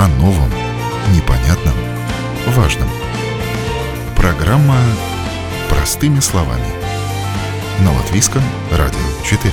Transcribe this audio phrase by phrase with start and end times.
[0.00, 0.48] о новом,
[1.14, 1.74] непонятном,
[2.56, 2.88] важном.
[4.16, 4.78] Программа
[5.68, 6.64] «Простыми словами»
[7.84, 8.40] на Латвийском
[8.70, 9.52] радио 4.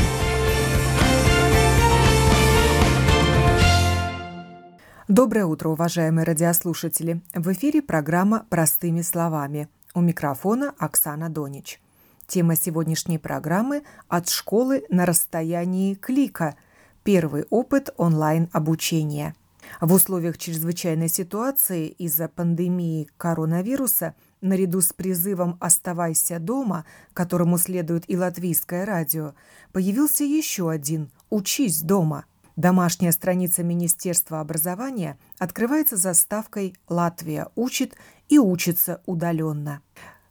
[5.09, 7.21] Доброе утро, уважаемые радиослушатели!
[7.33, 9.67] В эфире программа «Простыми словами».
[9.95, 11.81] У микрофона Оксана Донич.
[12.25, 16.55] Тема сегодняшней программы «От школы на расстоянии клика.
[17.03, 19.35] Первый опыт онлайн-обучения».
[19.81, 28.17] В условиях чрезвычайной ситуации из-за пандемии коронавируса наряду с призывом «Оставайся дома», которому следует и
[28.17, 29.33] латвийское радио,
[29.71, 32.25] появился еще один «Учись дома».
[32.55, 37.95] Домашняя страница Министерства образования открывается заставкой «Латвия учит
[38.29, 39.81] и учится удаленно».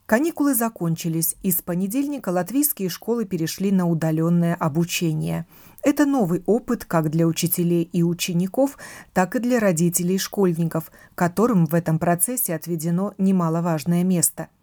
[0.06, 5.46] Каникулы закончились, и с понедельника латвийские школы перешли на удаленное обучение.
[5.82, 8.76] Это новый опыт как для учителей и учеников,
[9.12, 14.48] так и для родителей и школьников, которым в этом процессе отведено немаловажное место–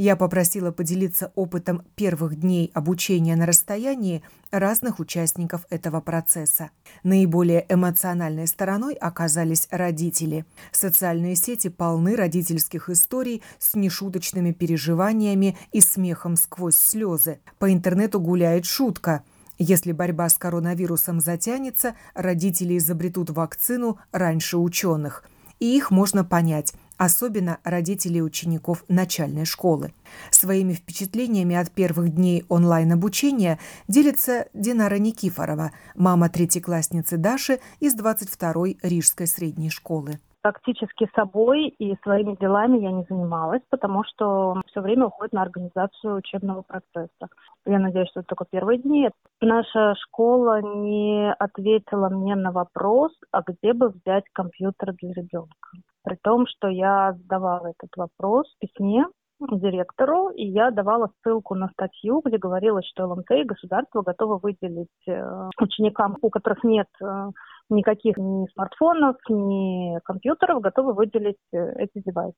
[0.00, 6.70] я попросила поделиться опытом первых дней обучения на расстоянии разных участников этого процесса.
[7.02, 10.44] Наиболее эмоциональной стороной оказались родители.
[10.70, 17.40] Социальные сети полны родительских историй с нешуточными переживаниями и смехом сквозь слезы.
[17.58, 19.24] По интернету гуляет шутка–
[19.58, 25.24] если борьба с коронавирусом затянется, родители изобретут вакцину раньше ученых.
[25.58, 29.94] И их можно понять особенно родителей учеников начальной школы.
[30.30, 39.26] Своими впечатлениями от первых дней онлайн-обучения делится Динара Никифорова, мама третьеклассницы Даши из 22-й Рижской
[39.26, 45.32] средней школы практически собой и своими делами я не занималась, потому что все время уходит
[45.32, 47.28] на организацию учебного процесса.
[47.66, 49.10] Я надеюсь, что это только первые дни.
[49.40, 55.68] Наша школа не ответила мне на вопрос, а где бы взять компьютер для ребенка.
[56.04, 59.04] При том, что я задавала этот вопрос в письме
[59.40, 64.88] директору, и я давала ссылку на статью, где говорилось, что ЛМТ и государство готовы выделить
[65.06, 67.30] э, ученикам, у которых нет э,
[67.70, 72.34] никаких ни смартфонов, ни компьютеров, готовы выделить э, эти девайсы.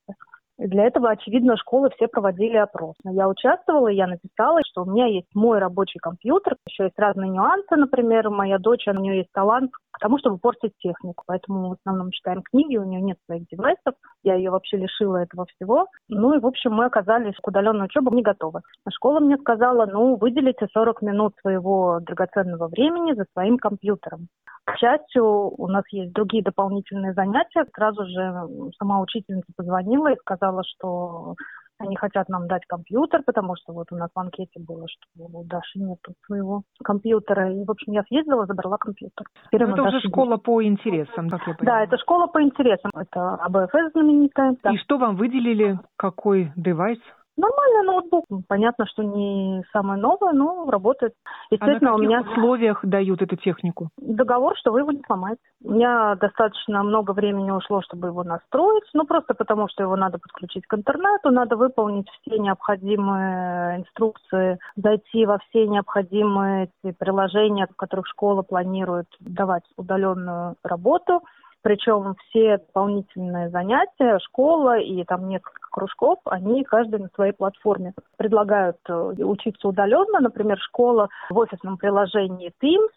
[0.61, 2.93] И для этого, очевидно, школы все проводили опрос.
[3.03, 7.31] Но я участвовала, я написала, что у меня есть мой рабочий компьютер, еще есть разные
[7.31, 11.71] нюансы, например, моя дочь, у нее есть талант к тому, чтобы портить технику, поэтому в
[11.73, 15.87] основном читаем книги, у нее нет своих девайсов, я ее вообще лишила этого всего.
[16.09, 18.61] Ну и, в общем, мы оказались к удаленной учебе не готовы.
[18.89, 24.27] Школа мне сказала, ну, выделите 40 минут своего драгоценного времени за своим компьютером.
[24.65, 27.65] К счастью, у нас есть другие дополнительные занятия.
[27.75, 31.35] Сразу же сама учительница позвонила и сказала, что
[31.81, 35.43] они хотят нам дать компьютер, потому что вот у нас в анкете было, что у
[35.45, 37.51] Даши нет своего компьютера.
[37.51, 39.25] И, в общем, я съездила, забрала компьютер.
[39.47, 40.43] Теперь это уже школа есть.
[40.43, 41.65] по интересам, как я понимаю.
[41.65, 42.91] Да, это школа по интересам.
[42.95, 44.55] Это АБФС знаменитая.
[44.71, 45.79] И что вам выделили?
[45.97, 46.99] Какой девайс?
[47.37, 48.25] Нормальный ноутбук.
[48.47, 51.13] Понятно, что не самое новое, но работает.
[51.49, 53.89] Естественно, а на каких у меня условиях дают эту технику?
[53.97, 55.41] Договор, что вы его не сломаете.
[55.63, 58.83] У меня достаточно много времени ушло, чтобы его настроить.
[58.93, 65.25] Ну, просто потому, что его надо подключить к интернету, надо выполнить все необходимые инструкции, зайти
[65.25, 71.21] во все необходимые приложения, в которых школа планирует давать удаленную работу.
[71.63, 78.77] Причем все дополнительные занятия, школа и там несколько кружков, они каждый на своей платформе предлагают
[78.89, 80.19] э, учиться удаленно.
[80.19, 82.89] Например, школа в офисном приложении Teams,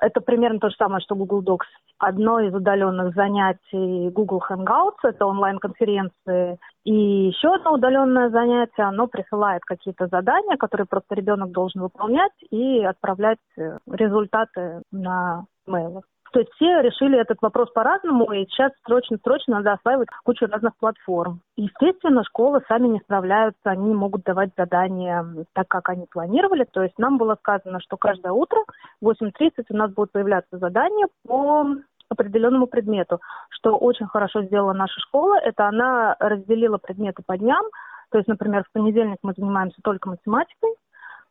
[0.00, 1.66] это примерно то же самое, что Google Docs.
[1.98, 6.58] Одно из удаленных занятий Google Hangouts, это онлайн-конференции.
[6.84, 12.82] И еще одно удаленное занятие, оно присылает какие-то задания, которые просто ребенок должен выполнять и
[12.84, 16.00] отправлять э, результаты на mail.
[16.32, 21.40] То все решили этот вопрос по-разному, и сейчас срочно-срочно надо осваивать кучу разных платформ.
[21.56, 26.64] Естественно, школы сами не справляются, они не могут давать задания так, как они планировали.
[26.72, 28.64] То есть нам было сказано, что каждое утро
[29.02, 31.66] в 8.30 у нас будут появляться задания по
[32.08, 33.20] определенному предмету.
[33.50, 37.62] Что очень хорошо сделала наша школа, это она разделила предметы по дням.
[38.10, 40.70] То есть, например, в понедельник мы занимаемся только математикой,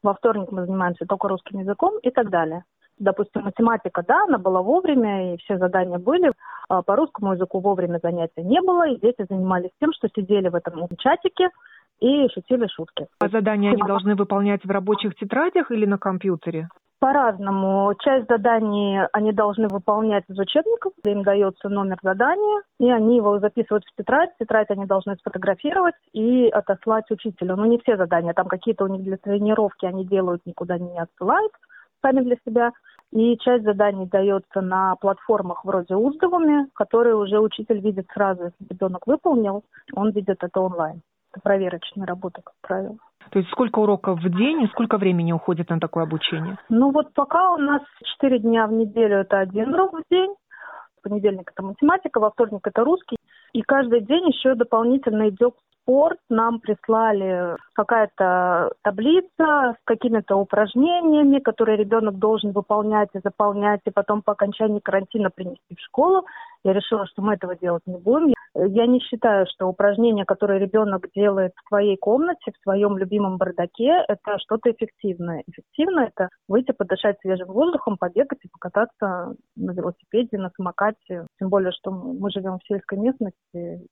[0.04, 2.66] во вторник мы занимаемся только русским языком и так далее
[3.02, 6.32] допустим, математика, да, она была вовремя, и все задания были.
[6.70, 10.56] А по русскому языку вовремя занятия не было, и дети занимались тем, что сидели в
[10.56, 11.50] этом чатике
[12.00, 13.08] и шутили шутки.
[13.20, 16.70] А задания они должны выполнять в рабочих тетрадях или на компьютере?
[17.00, 17.96] По-разному.
[18.00, 23.84] Часть заданий они должны выполнять из учебников, им дается номер задания, и они его записывают
[23.86, 24.30] в тетрадь.
[24.40, 27.56] Тетрадь они должны сфотографировать и отослать учителю.
[27.56, 31.52] Но не все задания, там какие-то у них для тренировки они делают, никуда не отсылают
[32.02, 32.72] сами для себя.
[33.12, 39.06] И часть заданий дается на платформах вроде Уздовыми, которые уже учитель видит сразу, если ребенок
[39.06, 39.64] выполнил,
[39.94, 41.02] он видит это онлайн.
[41.32, 42.98] Это проверочная работа, как правило.
[43.32, 46.58] То есть сколько уроков в день и сколько времени уходит на такое обучение?
[46.70, 47.82] Ну вот пока у нас
[48.18, 50.34] 4 дня в неделю это один урок в день,
[51.00, 53.18] в понедельник это математика, во вторник это русский.
[53.54, 56.18] И каждый день еще дополнительно идет спорт.
[56.30, 64.22] Нам прислали какая-то таблица с какими-то упражнениями, которые ребенок должен выполнять и заполнять, и потом
[64.22, 66.26] по окончании карантина принести в школу.
[66.64, 68.34] Я решила, что мы этого делать не будем.
[68.54, 74.04] Я не считаю, что упражнения, которые ребенок делает в своей комнате, в своем любимом бардаке,
[74.08, 75.44] это что-то эффективное.
[75.48, 81.26] Эффективно это выйти подышать свежим воздухом, побегать и покататься на велосипеде, на самокате.
[81.40, 83.88] Тем более, что мы живем в сельской местности,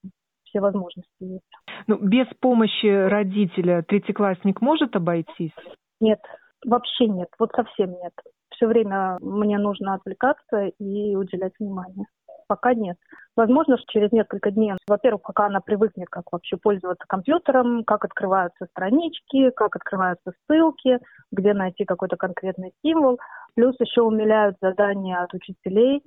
[0.50, 1.44] все возможности есть.
[1.88, 5.56] Ну, без помощи родителя третьеклассник может обойтись?
[6.00, 6.19] Нет,
[6.66, 8.13] вообще нет, вот совсем нет.
[8.51, 12.06] Все время мне нужно отвлекаться и уделять внимание.
[12.48, 12.98] Пока нет.
[13.36, 18.66] Возможно, что через несколько дней, во-первых, пока она привыкнет, как вообще пользоваться компьютером, как открываются
[18.72, 21.00] странички, как открываются ссылки,
[21.31, 23.19] где найти какой-то конкретный символ.
[23.56, 26.01] Плюс еще умиляют задания от учителей,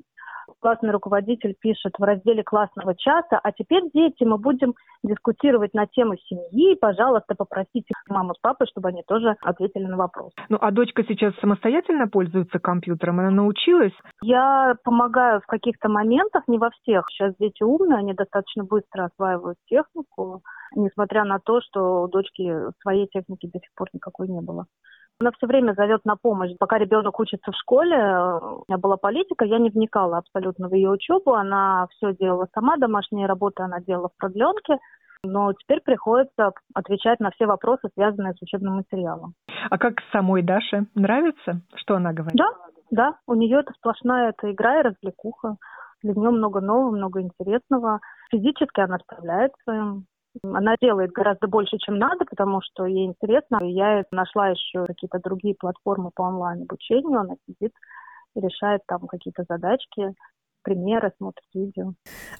[0.60, 6.16] классный руководитель пишет в разделе классного часа, а теперь, дети, мы будем дискутировать на тему
[6.16, 10.32] семьи, пожалуйста, попросите маму с папой, чтобы они тоже ответили на вопрос.
[10.48, 13.20] Ну, а дочка сейчас самостоятельно пользуется компьютером?
[13.20, 13.92] Она научилась?
[14.22, 17.06] Я помогаю в каких-то моментах, не во всех.
[17.10, 20.42] Сейчас дети умные, они достаточно быстро осваивают технику,
[20.74, 22.52] несмотря на то, что у дочки
[22.82, 24.66] своей техники до сих пор никакой не было.
[25.20, 26.50] Она все время зовет на помощь.
[26.58, 30.90] Пока ребенок учится в школе, у меня была политика, я не вникала абсолютно в ее
[30.90, 31.34] учебу.
[31.34, 34.78] Она все делала сама, домашние работы она делала в продленке.
[35.24, 39.34] Но теперь приходится отвечать на все вопросы, связанные с учебным материалом.
[39.70, 40.86] А как самой Даше?
[40.96, 41.60] Нравится?
[41.76, 42.36] Что она говорит?
[42.36, 42.48] Да,
[42.90, 43.14] да.
[43.28, 45.56] У нее это сплошная эта игра и развлекуха.
[46.02, 48.00] Для нее много нового, много интересного.
[48.32, 50.02] Физически она справляется.
[50.42, 53.58] Она делает гораздо больше, чем надо, потому что ей интересно.
[53.62, 57.20] Я нашла еще какие-то другие платформы по онлайн-обучению.
[57.20, 57.72] Она сидит
[58.34, 60.14] решает там какие-то задачки,
[60.62, 61.94] примеры, смотрит видео.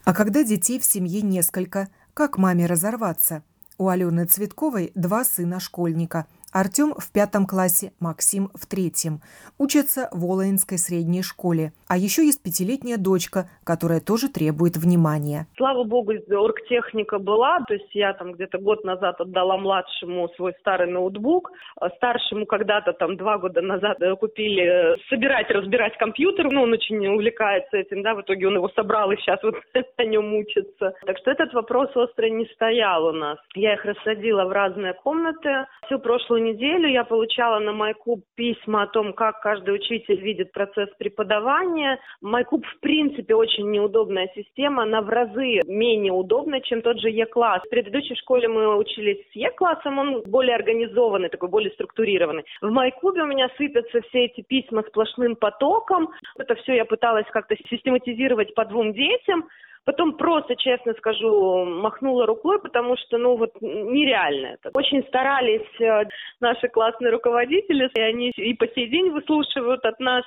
[0.05, 3.43] А когда детей в семье несколько, как маме разорваться?
[3.79, 9.21] У Алены Цветковой два сына-школьника– Артем в пятом классе, Максим в третьем.
[9.59, 11.73] Учатся в Волоинской средней школе.
[11.89, 15.47] А еще есть пятилетняя дочка, которая тоже требует внимания.
[15.57, 17.61] Слава богу, оргтехника была.
[17.67, 21.51] То есть я там где-то год назад отдала младшему свой старый ноутбук.
[21.81, 26.51] А старшему когда-то там два года назад купили э, собирать, разбирать компьютер.
[26.53, 28.15] Ну, он очень увлекается этим, да.
[28.15, 29.55] В итоге он его собрал и сейчас вот
[29.99, 30.93] на нем учится.
[31.07, 33.39] Так что этот вопрос остро не стоял у нас.
[33.55, 35.67] Я их рассадила в разные комнаты.
[35.87, 40.89] Всю прошлую неделю я получала на MyCube письма о том, как каждый учитель видит процесс
[40.99, 41.99] преподавания.
[42.25, 47.63] MyCube в принципе очень неудобная система, она в разы менее удобна, чем тот же E-класс.
[47.65, 52.45] В предыдущей школе мы учились с E-классом, он более организованный, такой более структурированный.
[52.61, 56.11] В MyCube у меня сыпятся все эти письма сплошным потоком.
[56.39, 59.49] Это все я пыталась как-то систематизировать по двум детям.
[59.85, 64.71] Потом просто, честно скажу, махнула рукой, потому что, ну, вот нереально это.
[64.75, 66.05] Очень старались э,
[66.41, 70.25] наши классные руководители, и они и по сей день выслушивают от нас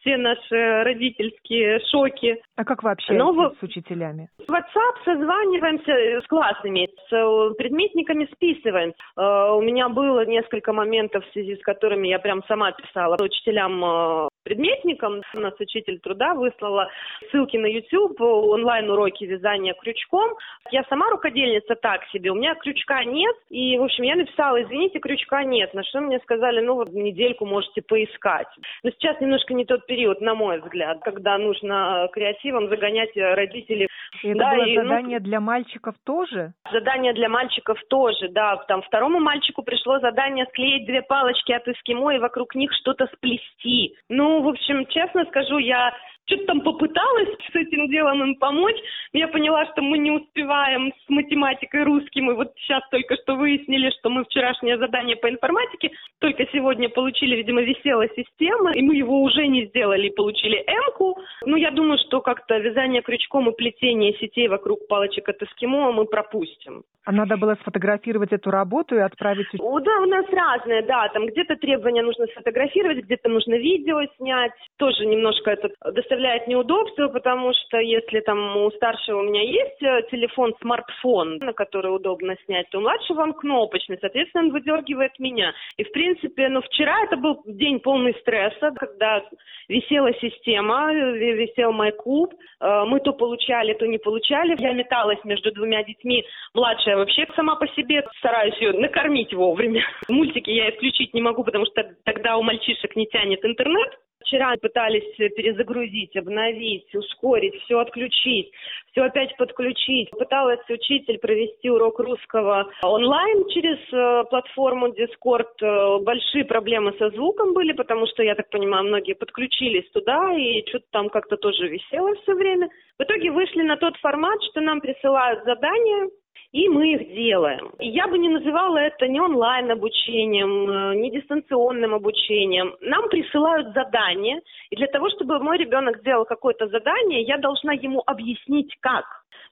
[0.00, 2.40] все наши родительские шоки.
[2.56, 4.28] А как вообще Но с учителями?
[4.46, 8.92] В WhatsApp созваниваемся с классными, с э, предметниками списываем.
[9.16, 14.27] Э, у меня было несколько моментов, в связи с которыми я прям сама писала учителям
[14.48, 15.20] предметникам.
[15.34, 16.88] У нас учитель труда выслала
[17.30, 20.30] ссылки на YouTube, онлайн-уроки вязания крючком.
[20.70, 23.36] Я сама рукодельница так себе, у меня крючка нет.
[23.50, 25.74] И, в общем, я написала, извините, крючка нет.
[25.74, 28.48] На что мне сказали, ну вот недельку можете поискать.
[28.82, 33.88] Но сейчас немножко не тот период, на мой взгляд, когда нужно креативом загонять родителей.
[34.22, 36.52] И это да, было и, ну, задание ну, для мальчиков тоже?
[36.72, 38.56] Задание для мальчиков тоже, да.
[38.68, 43.94] Там второму мальчику пришло задание склеить две палочки от эскимо и вокруг них что-то сплести.
[44.08, 45.92] Ну, в общем, честно скажу, я
[46.28, 48.76] что-то там попыталась с этим делом им помочь.
[49.12, 52.30] Я поняла, что мы не успеваем с математикой русским.
[52.30, 57.36] И вот сейчас только что выяснили, что мы вчерашнее задание по информатике только сегодня получили,
[57.36, 61.18] видимо, висела система, и мы его уже не сделали и получили М-ку.
[61.46, 66.04] Ну, я думаю, что как-то вязание крючком и плетение сетей вокруг палочек от эскимо мы
[66.04, 66.82] пропустим.
[67.04, 69.46] А надо было сфотографировать эту работу и отправить?
[69.58, 71.08] О, да, у нас разные, да.
[71.08, 74.52] Там где-то требования нужно сфотографировать, где-то нужно видео снять.
[74.76, 79.82] Тоже немножко это доставляет доставляет неудобства, потому что если там у старшего у меня есть
[79.82, 85.18] э, телефон, смартфон, на который удобно снять, то у младшего он кнопочный, соответственно, он выдергивает
[85.18, 85.52] меня.
[85.76, 89.22] И, в принципе, ну, вчера это был день полный стресса, когда
[89.68, 94.56] висела система, висел мой клуб, э, мы то получали, то не получали.
[94.58, 96.24] Я металась между двумя детьми.
[96.52, 99.84] Младшая вообще сама по себе стараюсь ее накормить вовремя.
[100.08, 103.98] Мультики я исключить не могу, потому что тогда у мальчишек не тянет интернет.
[104.20, 108.50] Вчера пытались перезагрузить, обновить, ускорить, все отключить,
[108.90, 110.10] все опять подключить.
[110.10, 115.48] Пыталась учитель провести урок русского онлайн через э, платформу Discord.
[115.62, 120.66] Э, большие проблемы со звуком были, потому что, я так понимаю, многие подключились туда, и
[120.68, 122.68] что-то там как-то тоже висело все время.
[122.98, 126.10] В итоге вышли на тот формат, что нам присылают задания,
[126.52, 127.72] и мы их делаем.
[127.78, 132.74] я бы не называла это ни онлайн-обучением, э, ни дистанционным обучением.
[132.80, 134.40] Нам присылают задания,
[134.70, 139.04] и для того, чтобы мой ребенок сделал какое-то задание, я должна ему объяснить, как.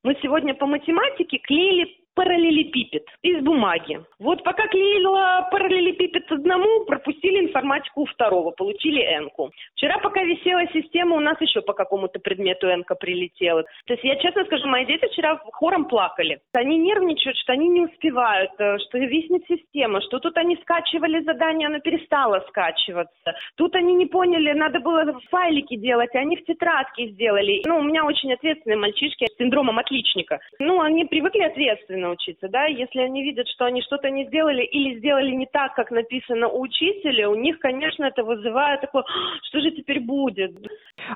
[0.02, 4.00] Мы сегодня по математике клеили параллелепипед из бумаги.
[4.18, 9.50] Вот пока клеила параллелепипед одному, пропустили информатику у второго, получили энку.
[9.74, 13.62] Вчера пока висела система, у нас еще по какому-то предмету энка прилетела.
[13.86, 16.40] То есть я честно скажу, мои дети вчера хором плакали.
[16.54, 21.68] Они нервничают, что они не успевают, э, что виснет система, что тут они скачивали задание,
[21.68, 23.34] оно перестало скачиваться.
[23.56, 27.62] Тут они не поняли, надо было файлики делать, а они в тетрадке сделали.
[27.66, 30.40] Ну, у меня очень ответственные мальчишки с синдромом отличника.
[30.58, 34.98] Ну, они привыкли ответственно научиться, да, если они видят, что они что-то не сделали или
[34.98, 39.04] сделали не так, как написано у учителя, у них, конечно, это вызывает такое,
[39.42, 40.52] что же теперь будет?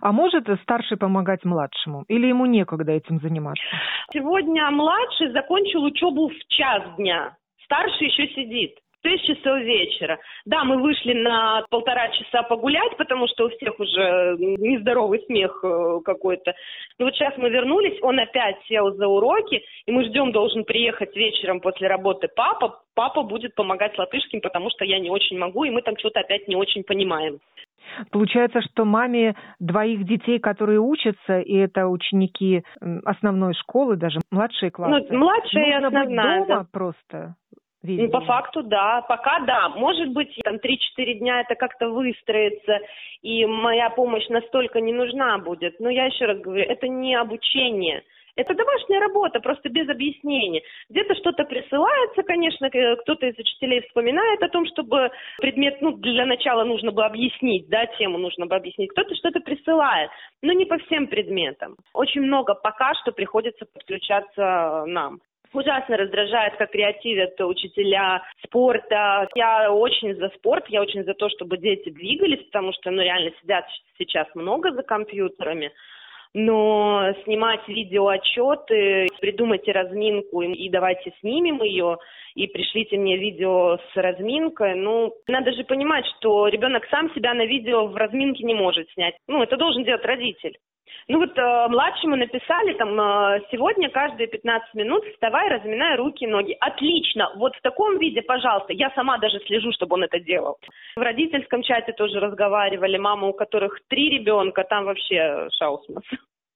[0.00, 2.04] А может старший помогать младшему?
[2.08, 3.62] Или ему некогда этим заниматься?
[4.12, 8.78] Сегодня младший закончил учебу в час дня, старший еще сидит.
[9.02, 10.18] 6 часов вечера.
[10.44, 16.00] Да, мы вышли на полтора часа погулять, потому что у всех уже нездоровый смех э,
[16.04, 16.54] какой-то.
[16.98, 21.14] Но вот сейчас мы вернулись, он опять сел за уроки, и мы ждем, должен приехать
[21.16, 22.82] вечером после работы папа.
[22.94, 26.48] Папа будет помогать латышским, потому что я не очень могу, и мы там что-то опять
[26.48, 27.38] не очень понимаем.
[28.10, 32.62] Получается, что маме двоих детей, которые учатся, и это ученики
[33.04, 35.06] основной школы, даже младшие классы.
[35.10, 36.40] Ну, младшая и основная.
[36.40, 36.66] Быть дома да.
[36.70, 37.34] просто
[37.82, 38.06] Видимо.
[38.06, 39.02] Ну, по факту, да.
[39.08, 39.68] Пока да.
[39.70, 42.78] Может быть, там 3-4 дня это как-то выстроится,
[43.22, 45.80] и моя помощь настолько не нужна будет.
[45.80, 48.02] Но я еще раз говорю, это не обучение.
[48.36, 50.62] Это домашняя работа, просто без объяснений.
[50.88, 56.64] Где-то что-то присылается, конечно, кто-то из учителей вспоминает о том, чтобы предмет, ну, для начала
[56.64, 58.90] нужно бы объяснить, да, тему нужно бы объяснить.
[58.92, 60.10] Кто-то что-то присылает,
[60.42, 61.76] но не по всем предметам.
[61.92, 65.20] Очень много пока что приходится подключаться нам.
[65.52, 69.28] Ужасно раздражает, как креативят учителя спорта.
[69.34, 73.32] Я очень за спорт, я очень за то, чтобы дети двигались, потому что, ну, реально
[73.40, 73.64] сидят
[73.98, 75.72] сейчас много за компьютерами.
[76.32, 81.98] Но снимать видеоотчеты, придумайте разминку и давайте снимем ее,
[82.36, 84.76] и пришлите мне видео с разминкой.
[84.76, 89.16] Ну, надо же понимать, что ребенок сам себя на видео в разминке не может снять.
[89.26, 90.56] Ну, это должен делать родитель.
[91.08, 96.56] Ну вот э, младшему написали там э, сегодня каждые 15 минут вставай, разминай руки, ноги.
[96.60, 97.32] Отлично.
[97.36, 100.58] Вот в таком виде, пожалуйста, я сама даже слежу, чтобы он это делал.
[100.96, 106.04] В родительском чате тоже разговаривали, мамы, у которых три ребенка, там вообще шаусмас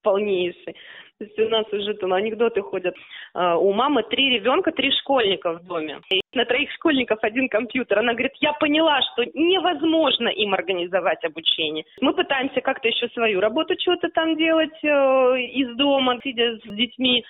[0.04, 0.76] полнейший.
[1.18, 2.94] То есть у нас уже там анекдоты ходят.
[3.34, 6.00] А, у мамы три ребенка, три школьника в доме.
[6.10, 8.00] И на троих школьников один компьютер.
[8.00, 11.84] Она говорит, я поняла, что невозможно им организовать обучение.
[12.00, 17.24] Мы пытаемся как-то еще свою работу что-то там делать э, из дома, сидя с детьми.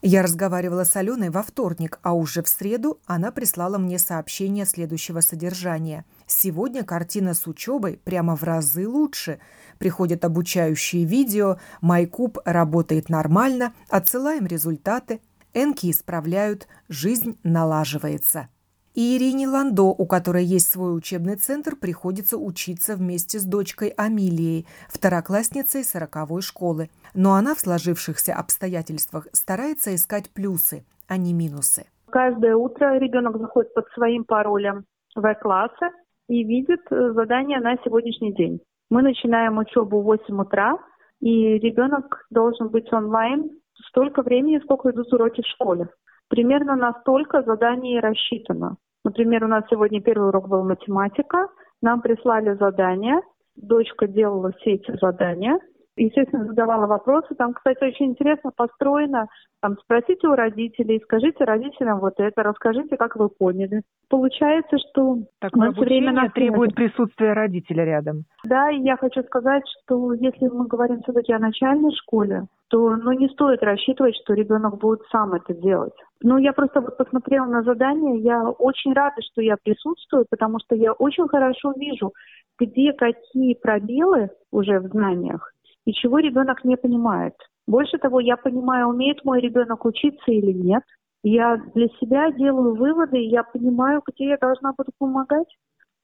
[0.00, 5.20] Я разговаривала с Аленой во вторник, а уже в среду она прислала мне сообщение следующего
[5.20, 6.04] содержания.
[6.30, 9.40] Сегодня картина с учебой прямо в разы лучше.
[9.78, 15.22] Приходят обучающие видео, Майкуб работает нормально, отсылаем результаты,
[15.54, 18.48] Энки исправляют, жизнь налаживается.
[18.94, 24.66] И Ирине Ландо, у которой есть свой учебный центр, приходится учиться вместе с дочкой Амилией,
[24.90, 26.90] второклассницей сороковой школы.
[27.14, 31.86] Но она в сложившихся обстоятельствах старается искать плюсы, а не минусы.
[32.10, 35.90] Каждое утро ребенок заходит под своим паролем в классы
[36.28, 38.60] и видит э, задание на сегодняшний день.
[38.90, 40.78] Мы начинаем учебу в 8 утра,
[41.20, 43.50] и ребенок должен быть онлайн
[43.88, 45.88] столько времени, сколько идут уроки в школе.
[46.28, 48.76] Примерно настолько задание рассчитано.
[49.04, 51.48] Например, у нас сегодня первый урок был математика.
[51.80, 53.20] Нам прислали задание.
[53.56, 55.58] Дочка делала все эти задания.
[55.98, 57.34] Естественно, задавала вопросы.
[57.34, 59.28] Там, кстати, очень интересно построено.
[59.60, 63.82] Там спросите у родителей, скажите родителям вот это, расскажите, как вы поняли.
[64.08, 68.24] Получается, что Такое все время требует присутствия родителя рядом.
[68.44, 73.12] Да, и я хочу сказать, что если мы говорим все-таки о начальной школе, то ну,
[73.12, 75.94] не стоит рассчитывать, что ребенок будет сам это делать.
[76.22, 80.74] Ну, я просто вот посмотрела на задание, я очень рада, что я присутствую, потому что
[80.74, 82.12] я очень хорошо вижу,
[82.58, 85.52] где какие пробелы уже в знаниях
[85.88, 87.32] и чего ребенок не понимает.
[87.66, 90.82] Больше того, я понимаю, умеет мой ребенок учиться или нет.
[91.22, 95.48] Я для себя делаю выводы, и я понимаю, где я должна буду помогать.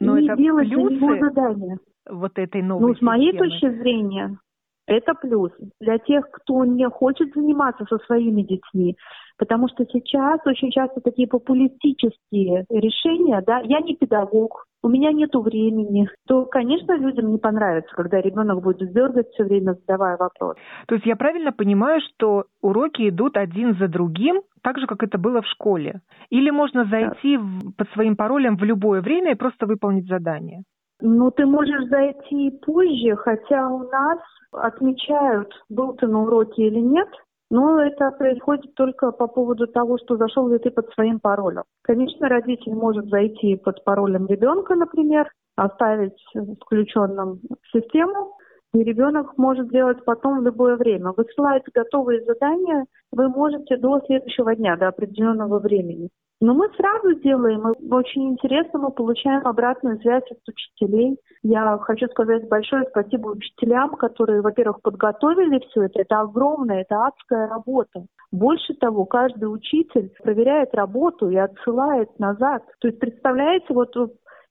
[0.01, 1.79] Но и это делать плюсы для него задания.
[2.09, 3.51] вот этой новой Ну, с моей системы.
[3.51, 4.39] точки зрения,
[4.87, 5.53] это плюс.
[5.81, 8.97] Для тех, кто не хочет заниматься со своими детьми,
[9.37, 15.35] потому что сейчас очень часто такие популистические решения, да, я не педагог, у меня нет
[15.35, 20.57] времени, то, конечно, людям не понравится, когда ребенок будет дергать все время, задавая вопрос.
[20.87, 25.17] То есть я правильно понимаю, что уроки идут один за другим, так же, как это
[25.17, 26.03] было в школе?
[26.29, 30.63] Или можно зайти в- под своим паролем в любое время и просто выполнить задание?
[31.01, 34.19] Ну, ты можешь зайти позже, хотя у нас
[34.53, 37.09] отмечают, был ты на уроке или нет,
[37.55, 41.63] но это происходит только по поводу того, что зашел ли ты под своим паролем.
[41.83, 46.21] Конечно, родитель может зайти под паролем ребенка, например, оставить
[46.61, 47.39] включенным
[47.73, 48.34] систему,
[48.75, 51.13] и ребенок может делать потом в любое время.
[51.17, 56.11] Высылать готовые задания вы можете до следующего дня, до определенного времени.
[56.41, 61.17] Но мы сразу делаем, и очень интересно, мы получаем обратную связь от учителей.
[61.43, 66.01] Я хочу сказать большое спасибо учителям, которые, во-первых, подготовили все это.
[66.01, 68.07] Это огромная, это адская работа.
[68.33, 72.65] Больше того, каждый учитель проверяет работу и отсылает назад.
[72.81, 73.95] То есть, представляете, вот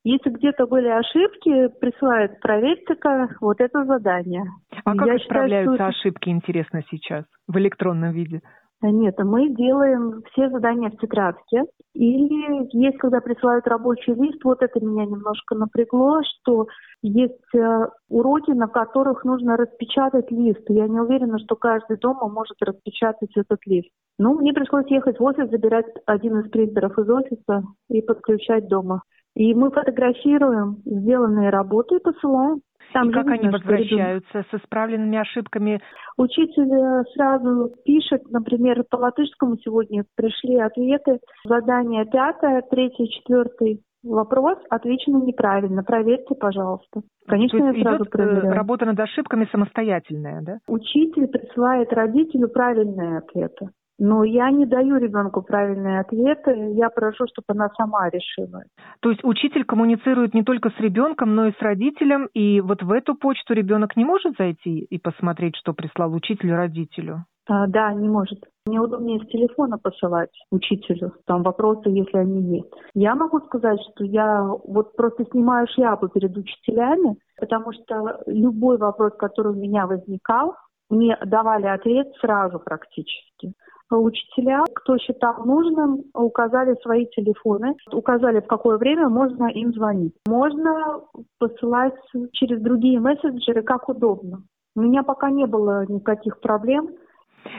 [0.04, 4.44] если где-то были ошибки, присылают, проверьте-ка вот это задание.
[4.86, 8.42] А как Я считаю, исправляются что это- ошибки, интересно, сейчас в электронном виде?
[8.86, 11.64] Нет, мы делаем все задания в тетрадке.
[11.94, 16.68] Или есть, когда присылают рабочий лист, вот это меня немножко напрягло, что
[17.02, 20.64] есть э, уроки, на которых нужно распечатать лист.
[20.68, 23.88] Я не уверена, что каждый дома может распечатать этот лист.
[24.20, 29.04] Ну, мне пришлось ехать в офис, забирать один из принтеров из офиса и подключать дома.
[29.36, 32.62] И мы фотографируем сделанные работы и посылаем.
[32.94, 35.82] Там и как они что ребенок- возвращаются с исправленными ошибками?
[36.18, 41.20] Учитель э, сразу пишет, например, по латышскому сегодня пришли ответы.
[41.46, 45.82] Задание пятое, третий, четвертый вопрос отвечено неправильно.
[45.84, 47.02] Проверьте, пожалуйста.
[47.26, 48.54] Конечно, То я есть сразу идет э, проверяю.
[48.54, 50.58] работа над ошибками самостоятельная, да?
[50.68, 53.70] Учитель присылает родителю правильные ответы.
[54.00, 58.64] Но я не даю ребенку правильные ответы, я прошу, чтобы она сама решила.
[59.02, 62.92] То есть учитель коммуницирует не только с ребенком, но и с родителем, и вот в
[62.92, 67.26] эту почту ребенок не может зайти и посмотреть, что прислал учитель родителю?
[67.48, 68.40] А, да, не может.
[68.66, 72.72] Мне удобнее с телефона посылать учителю, там вопросы, если они есть.
[72.94, 79.14] Я могу сказать, что я вот просто снимаю шляпу перед учителями, потому что любой вопрос,
[79.18, 80.56] который у меня возникал,
[80.90, 83.54] мне давали ответ сразу практически.
[83.98, 90.14] Учителя, кто считал нужным, указали свои телефоны, указали, в какое время можно им звонить.
[90.28, 91.02] Можно
[91.40, 91.96] посылать
[92.34, 94.44] через другие мессенджеры, как удобно.
[94.76, 96.90] У меня пока не было никаких проблем.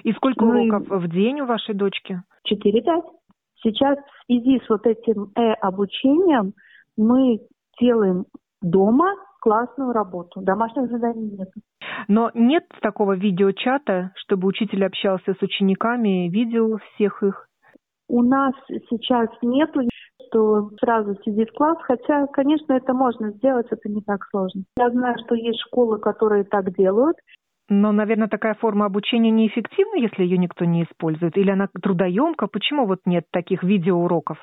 [0.03, 2.23] И сколько Ну и- уроков в день у вашей дочки?
[2.45, 3.05] 4-5.
[3.63, 6.53] Сейчас в связи с вот этим э-обучением
[6.97, 7.41] мы
[7.81, 8.27] делаем
[8.63, 9.15] дома
[9.45, 10.41] классную работу.
[10.41, 11.49] Домашних заданий нет.
[12.09, 17.47] Но нет такого видеочата, чтобы учитель общался с учениками, видел всех их?
[18.09, 18.55] У нас
[18.89, 19.83] сейчас нету,
[20.27, 24.63] что сразу сидит класс, хотя, конечно, это можно сделать, это не так сложно.
[24.79, 27.17] Я знаю, что есть школы, которые так делают.
[27.69, 31.37] Но, наверное, такая форма обучения неэффективна, если ее никто не использует?
[31.37, 32.47] Или она трудоемка?
[32.47, 34.39] Почему вот нет таких видеоуроков?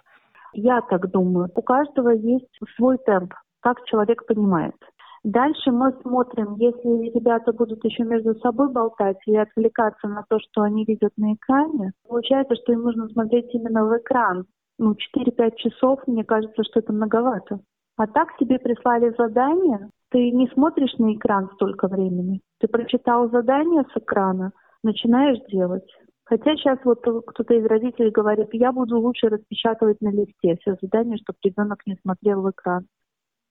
[0.54, 1.50] Я так думаю.
[1.56, 4.76] У каждого есть свой темп, как человек понимает.
[5.24, 10.64] Дальше мы смотрим, если ребята будут еще между собой болтать и отвлекаться на то, что
[10.64, 14.46] они видят на экране, получается, что им нужно смотреть именно в экран.
[14.80, 17.60] Ну, 4-5 часов, мне кажется, что это многовато.
[17.98, 22.42] А так тебе прислали задание, ты не смотришь на экран столько времени.
[22.60, 24.54] Ты прочитал задание с экрана,
[24.84, 25.88] начинаешь делать.
[26.26, 31.18] Хотя сейчас вот кто-то из родителей говорит, я буду лучше распечатывать на листе все задания,
[31.18, 32.88] чтобы ребенок не смотрел в экран.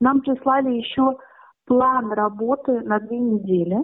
[0.00, 1.18] Нам прислали еще
[1.70, 3.76] план работы на две недели,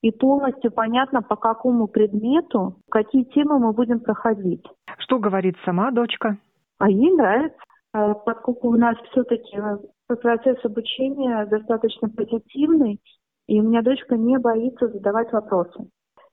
[0.00, 4.64] и полностью понятно, по какому предмету, какие темы мы будем проходить.
[4.98, 6.38] Что говорит сама дочка?
[6.78, 7.58] А ей нравится,
[7.92, 9.58] А поскольку у нас все-таки
[10.06, 13.00] процесс обучения достаточно позитивный,
[13.48, 15.88] И у меня дочка не боится задавать вопросы.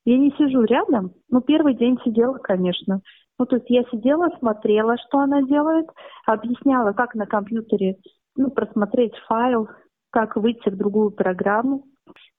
[0.05, 3.01] Я не сижу рядом, но первый день сидела, конечно.
[3.39, 5.87] Ну, то есть я сидела, смотрела, что она делает,
[6.27, 7.97] объясняла, как на компьютере
[8.35, 9.69] ну, просмотреть файл,
[10.11, 11.85] как выйти в другую программу.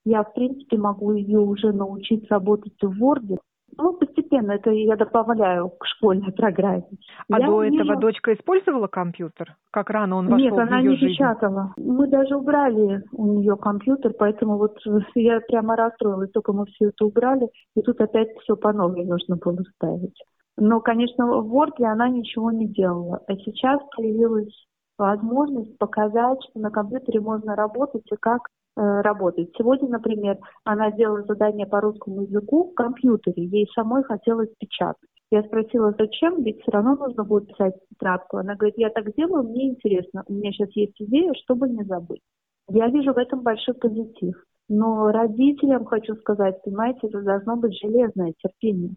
[0.03, 3.37] Я, в принципе, могу ее уже научить работать в Word.
[3.77, 6.83] Ну, постепенно это я добавляю к школьной программе.
[7.31, 9.55] А я до этого дочка использовала компьютер?
[9.71, 11.13] Как рано он вошел Нет, в она ее не жизнь?
[11.13, 11.73] печатала.
[11.77, 14.77] Мы даже убрали у нее компьютер, поэтому вот
[15.15, 19.37] я прямо расстроилась, только мы все это убрали, и тут опять все по новой нужно
[19.37, 20.21] было ставить.
[20.57, 23.21] Но, конечно, в Word она ничего не делала.
[23.27, 24.53] А сейчас появилась
[24.97, 29.51] возможность показать, что на компьютере можно работать и как э, работать.
[29.57, 35.09] Сегодня, например, она делала задание по русскому языку в компьютере, ей самой хотелось печатать.
[35.31, 38.37] Я спросила, зачем, ведь все равно нужно будет писать тетрадку.
[38.37, 42.21] Она говорит, я так делаю, мне интересно, у меня сейчас есть идея, чтобы не забыть.
[42.69, 44.35] Я вижу в этом большой позитив.
[44.67, 48.95] Но родителям хочу сказать, понимаете, это должно быть железное терпение.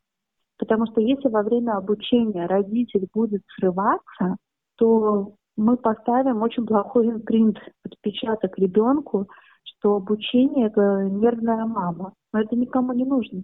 [0.59, 4.37] Потому что если во время обучения родитель будет срываться,
[4.77, 9.29] то мы поставим очень плохой импринт, отпечаток ребенку,
[9.63, 12.13] что обучение– это нервная мама.
[12.33, 13.43] Но это никому не нужно.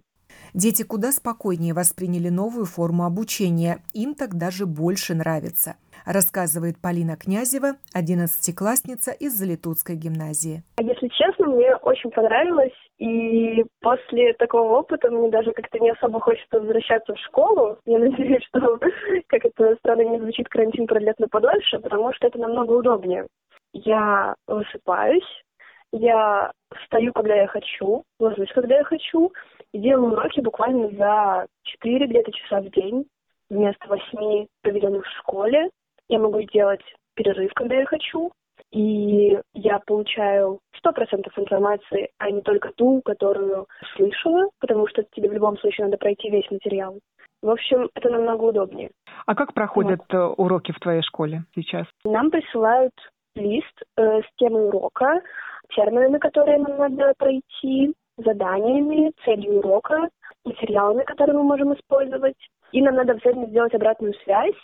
[0.53, 7.75] Дети куда спокойнее восприняли новую форму обучения, им так даже больше нравится, рассказывает Полина Князева,
[7.93, 10.63] одиннадцатиклассница из Залитутской гимназии.
[10.79, 16.59] Если честно, мне очень понравилось, и после такого опыта мне даже как-то не особо хочется
[16.59, 17.77] возвращаться в школу.
[17.85, 18.79] Я надеюсь, что,
[19.27, 23.27] как это странно не звучит, карантин продлится подольше, потому что это намного удобнее.
[23.73, 25.43] Я высыпаюсь,
[25.91, 26.51] я
[26.83, 29.31] встаю, когда я хочу, ложусь, когда я хочу,
[29.73, 33.05] и делаю уроки буквально за 4 где-то часа в день
[33.49, 35.69] вместо 8 проведенных в школе.
[36.11, 36.81] Я могу делать
[37.15, 38.33] перерыв, когда я хочу,
[38.73, 45.33] и я получаю 100% информации, а не только ту, которую слышала, потому что тебе в
[45.33, 46.99] любом случае надо пройти весь материал.
[47.41, 48.91] В общем, это намного удобнее.
[49.25, 50.35] А как проходят вот.
[50.37, 51.87] уроки в твоей школе сейчас?
[52.03, 52.93] Нам присылают
[53.35, 55.21] лист э, с темой урока,
[55.69, 60.09] терминами, которые нам надо пройти, заданиями, целью урока,
[60.43, 62.35] материалами, которые мы можем использовать.
[62.73, 64.59] И нам надо обязательно сделать обратную связь.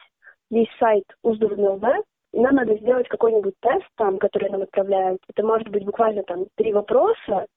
[0.50, 1.84] Есть сайт УЗДУ.ЛВ,
[2.34, 5.20] и нам надо сделать какой-нибудь тест там, который нам отправляют.
[5.30, 7.48] Это может быть буквально там три вопроса,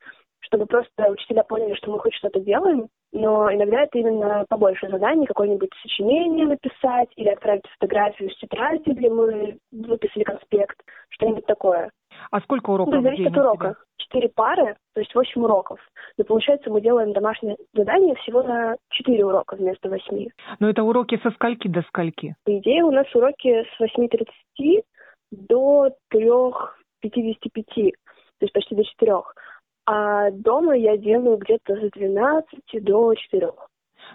[0.41, 5.27] чтобы просто учителя поняли, что мы хоть что-то делаем, но иногда это именно побольше заданий,
[5.27, 10.79] какое-нибудь сочинение написать или отправить фотографию с тетради, где мы выписали конспект,
[11.11, 11.91] что-нибудь такое.
[12.31, 13.77] А сколько уроков ну, зависит от урока.
[14.11, 15.79] Четыре пары, то есть восемь уроков.
[16.19, 20.33] Но получается, мы делаем домашнее задание всего на четыре урока вместо восьми.
[20.59, 22.35] Но это уроки со скольки до скольки?
[22.45, 24.83] По идее, у нас уроки с восьми тридцати
[25.31, 27.93] до трех пятидесяти пяти,
[28.39, 29.33] то есть почти до четырех.
[29.87, 33.53] А дома я делаю где-то с 12 до 4.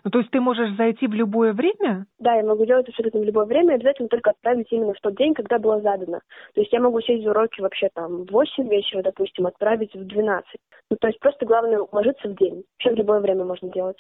[0.04, 2.06] Ну, то есть ты можешь зайти в любое время?
[2.20, 5.34] Да, я могу делать абсолютно в любое время, обязательно только отправить именно в тот день,
[5.34, 6.20] когда было задано.
[6.54, 10.06] То есть я могу сесть за уроки вообще там в 8 вечера, допустим, отправить в
[10.06, 10.46] 12.
[10.92, 12.64] Ну, то есть просто главное уложиться в день.
[12.74, 14.00] Вообще в любое время можно делать.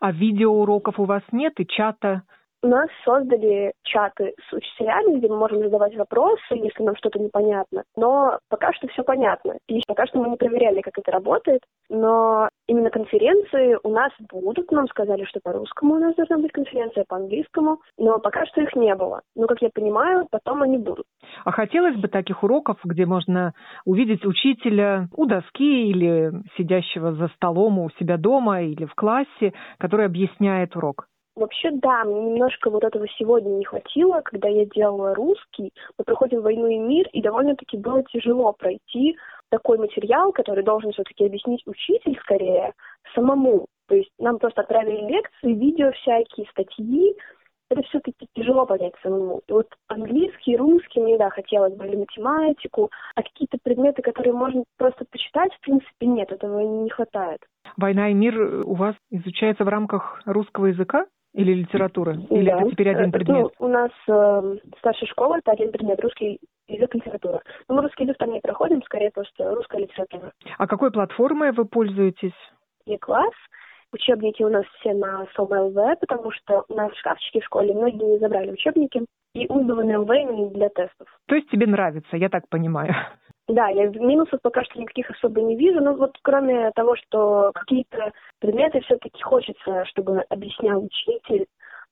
[0.00, 2.22] А видеоуроков у вас нет и чата?
[2.62, 7.84] У нас создали чаты с учителями, где мы можем задавать вопросы, если нам что-то непонятно.
[7.96, 9.58] Но пока что все понятно.
[9.68, 11.60] И пока что мы не проверяли, как это работает.
[11.88, 14.70] Но именно конференции у нас будут.
[14.72, 17.80] Нам сказали, что по-русскому у нас должна быть конференция, по-английскому.
[17.98, 19.20] Но пока что их не было.
[19.34, 21.06] Но, как я понимаю, потом они будут.
[21.44, 23.52] А хотелось бы таких уроков, где можно
[23.84, 30.06] увидеть учителя у доски или сидящего за столом у себя дома или в классе, который
[30.06, 31.06] объясняет урок?
[31.36, 35.70] Вообще, да, мне немножко вот этого сегодня не хватило, когда я делала русский.
[35.98, 39.18] Мы проходим «Войну и мир», и довольно-таки было тяжело пройти
[39.50, 42.72] такой материал, который должен все-таки объяснить учитель скорее
[43.14, 43.66] самому.
[43.88, 47.14] То есть нам просто отправили лекции, видео всякие, статьи.
[47.68, 49.42] Это все-таки тяжело понять самому.
[49.46, 54.64] И вот английский, русский мне, да, хотелось бы, или математику, а какие-то предметы, которые можно
[54.78, 57.40] просто почитать, в принципе, нет, этого не хватает.
[57.76, 61.06] «Война и мир» у вас изучается в рамках русского языка?
[61.36, 62.16] Или литературы?
[62.30, 62.60] Или да.
[62.60, 63.52] это теперь один предмет?
[63.58, 67.42] Ну, у нас э, старшая школа это один предмет русский язык литература.
[67.68, 70.32] Но мы русский язык там не проходим, скорее просто русская литература.
[70.56, 72.32] А какой платформой вы пользуетесь?
[72.86, 73.34] E-klase.
[73.92, 78.12] Учебники у нас все на soma.lv, потому что у нас в шкафчике в школе многие
[78.12, 79.04] не забрали учебники.
[79.34, 81.06] И uzdevumi.lv именно для тестов.
[81.26, 82.94] То есть тебе нравится, я так понимаю.
[83.48, 88.12] Да, я минусов пока что никаких особо не вижу, но вот кроме того, что какие-то
[88.40, 91.46] предметы все-таки хочется, чтобы объяснял учитель,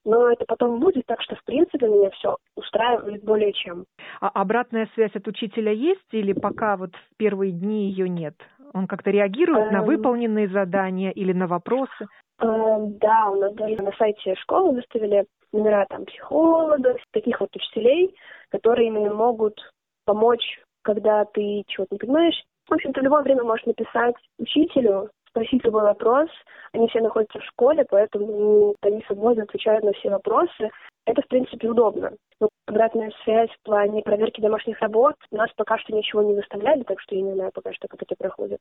[0.04, 3.84] но это потом будет, так что, в принципе, меня все устраивает более чем.
[4.20, 8.34] А обратная связь от учителя есть или пока вот в первые дни ее нет?
[8.74, 9.84] Он как-то реагирует на эм.
[9.84, 12.08] выполненные задания или на вопросы?
[12.40, 18.14] Эм, да, у нас даже на сайте школы выставили номера там психологов, таких вот учителей,
[18.50, 19.58] которые именно могут
[20.04, 22.44] помочь, когда ты чего-то не понимаешь.
[22.68, 26.28] В общем, ты в любое время можешь написать учителю, спросить любой вопрос.
[26.72, 30.70] Они все находятся в школе, поэтому они свободно отвечают на все вопросы.
[31.06, 32.12] Это, в принципе, удобно.
[32.40, 36.82] Но обратная связь в плане проверки домашних работ у нас пока что ничего не выставляли,
[36.84, 38.60] так что я не знаю пока что, как это проходит.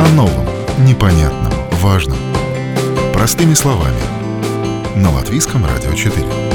[0.00, 0.46] О новом,
[0.86, 1.52] непонятном,
[1.82, 2.18] важном.
[3.12, 4.00] Простыми словами.
[4.96, 6.49] На Латвийском радио 4.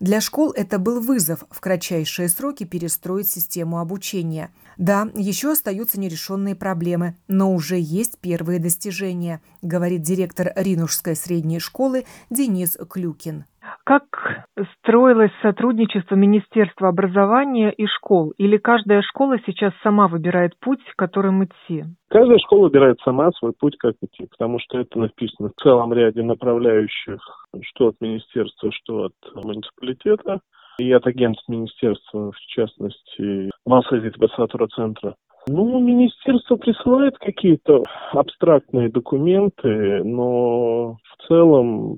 [0.00, 4.50] Для школ это был вызов в кратчайшие сроки перестроить систему обучения.
[4.76, 12.04] Да, еще остаются нерешенные проблемы, но уже есть первые достижения, говорит директор Ринушской средней школы
[12.30, 13.44] Денис Клюкин.
[13.84, 14.04] Как
[14.78, 18.32] строилось сотрудничество Министерства образования и школ?
[18.38, 21.84] Или каждая школа сейчас сама выбирает путь, которым идти?
[22.08, 26.22] Каждая школа выбирает сама свой путь, как идти, потому что это написано в целом ряде
[26.22, 27.20] направляющих,
[27.62, 30.40] что от министерства, что от муниципалитета
[30.78, 35.14] и от агентств министерства, в частности, Малсазит Басатура центра.
[35.46, 41.96] Ну, министерство присылает какие-то абстрактные документы, но в целом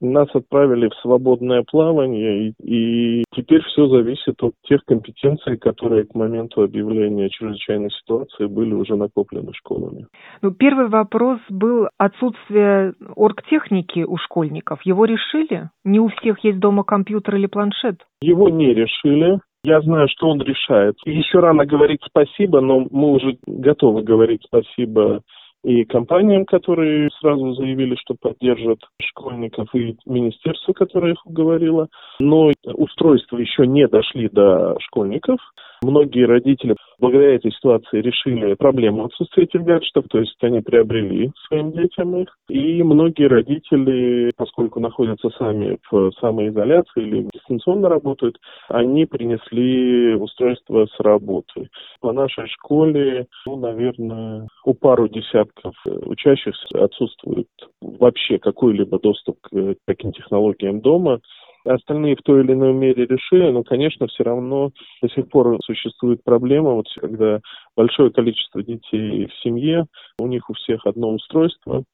[0.00, 6.14] нас отправили в свободное плавание, и, и теперь все зависит от тех компетенций, которые к
[6.14, 10.06] моменту объявления чрезвычайной ситуации были уже накоплены школами.
[10.42, 14.80] Ну, первый вопрос был отсутствие оргтехники у школьников.
[14.84, 15.70] Его решили?
[15.84, 17.96] Не у всех есть дома компьютер или планшет?
[18.20, 19.38] Его не решили.
[19.64, 20.94] Я знаю, что он решает.
[21.04, 25.22] Еще рано говорить спасибо, но мы уже готовы говорить спасибо
[25.64, 31.88] и компаниям, которые сразу заявили, что поддержат школьников, и министерству, которое их уговорило.
[32.20, 35.40] Но устройства еще не дошли до школьников.
[35.82, 41.72] Многие родители благодаря этой ситуации решили проблему отсутствия этих гаджетов, то есть они приобрели своим
[41.72, 42.28] детям их.
[42.48, 48.36] И многие родители, поскольку находятся сами в самоизоляции или дистанционно работают,
[48.68, 51.68] они принесли устройство с работы.
[52.00, 57.46] По нашей школе, ну, наверное, у пару десятков учащихся отсутствует
[57.80, 61.20] вообще какой-либо доступ к таким технологиям дома
[61.64, 64.70] остальные в той или иной мере решили, но, конечно, все равно
[65.02, 67.40] до сих пор существует проблема, вот когда
[67.76, 69.86] большое количество детей в семье,
[70.18, 71.84] у них у всех одно устройство,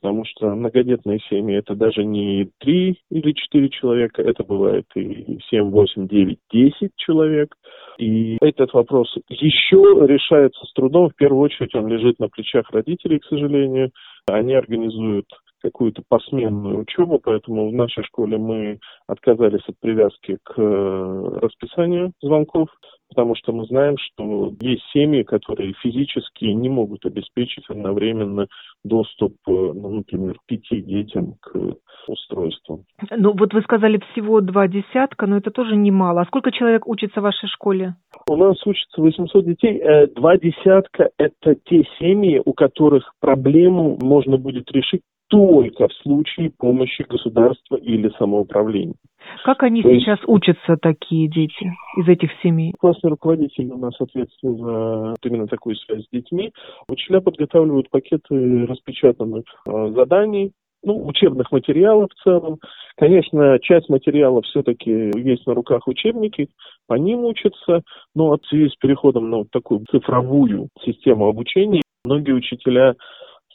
[0.00, 5.70] потому что многодетные семьи это даже не три или четыре человека, это бывает и семь,
[5.70, 7.54] восемь, девять, десять человек.
[7.98, 11.10] И этот вопрос еще решается с трудом.
[11.10, 13.90] В первую очередь он лежит на плечах родителей, к сожалению.
[14.26, 15.26] Они организуют
[15.60, 22.68] какую-то посменную учебу, поэтому в нашей школе мы отказались от привязки к э, расписанию звонков,
[23.08, 28.46] потому что мы знаем, что есть семьи, которые физически не могут обеспечить одновременно
[28.84, 32.84] доступ, э, ну, например, пяти детям к устройству.
[33.10, 36.22] Ну, вот вы сказали всего два десятка, но это тоже немало.
[36.22, 37.96] А сколько человек учится в вашей школе?
[38.28, 39.78] У нас учатся 800 детей.
[39.78, 46.50] Э, два десятка– это те семьи, у которых проблему можно будет решить только в случае
[46.50, 48.96] помощи государства или самоуправления.
[49.44, 50.28] Как они То сейчас есть...
[50.28, 52.74] учатся, такие дети, из этих семей?
[52.78, 56.52] Классный руководитель у нас ответственен за именно такую связь с детьми.
[56.88, 62.58] Учителя подготавливают пакеты распечатанных э, заданий, ну, учебных материалов в целом.
[62.96, 66.48] Конечно, часть материалов все-таки есть на руках учебники,
[66.88, 67.82] по ним учатся,
[68.14, 72.94] но в связи с переходом на такую цифровую систему обучения многие учителя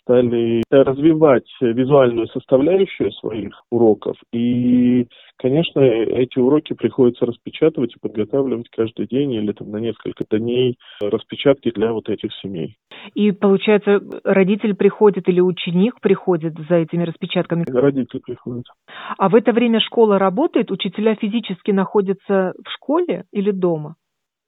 [0.06, 4.16] стали развивать визуальную составляющую своих уроков.
[4.32, 10.78] И, конечно, эти уроки приходится распечатывать и подготавливать каждый день или там на несколько дней
[11.02, 12.78] распечатки для вот этих семей.
[13.16, 17.66] И, получается, родитель приходит или ученик приходит за этими распечатками?
[17.68, 18.66] Родитель приходит.
[19.18, 20.72] А в это время школа работает?
[20.72, 23.96] Учителя физически находятся в школе или дома?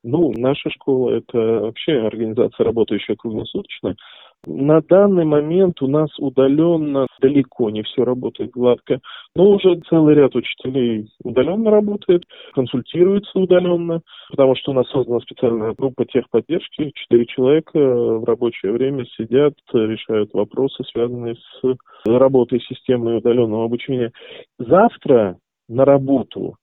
[0.04, 3.96] Ну, наша школа– это вообще организация, работающая круглосуточно.
[4.46, 9.00] На данный момент у нас удаленно далеко не все работает гладко,
[9.36, 12.24] но уже целый ряд учителей удаленно работает,
[12.54, 16.92] консультируется удаленно, потому что у нас создана специальная группа техподдержки.
[16.94, 24.12] Четыре человека в рабочее время сидят, решают вопросы, связанные с работой системы удаленного обучения.
[24.60, 26.56] Завтра на работу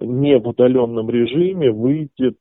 [0.00, 2.38] не в удаленном режиме выйдет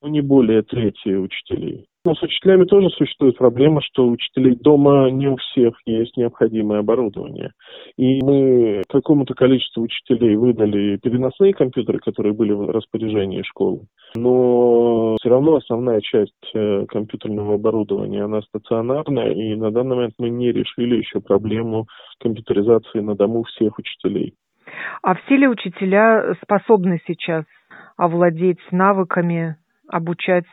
[0.00, 1.86] ну, не более трети учителей.
[2.04, 7.52] Но с учителями тоже существует проблема, что учителей дома не у всех есть необходимое оборудование.
[7.96, 13.86] И мы какому-то количеству учителей выдали переносные компьютеры, которые были в распоряжении школы.
[14.16, 20.28] Но все равно основная часть э, компьютерного оборудования, она стационарная, и на данный момент мы
[20.28, 21.86] не решили еще проблему
[22.20, 24.34] компьютеризации на дому всех учителей.
[25.02, 27.44] А все ли учителя способны сейчас
[27.96, 29.56] овладеть навыками,
[29.88, 30.44] обучать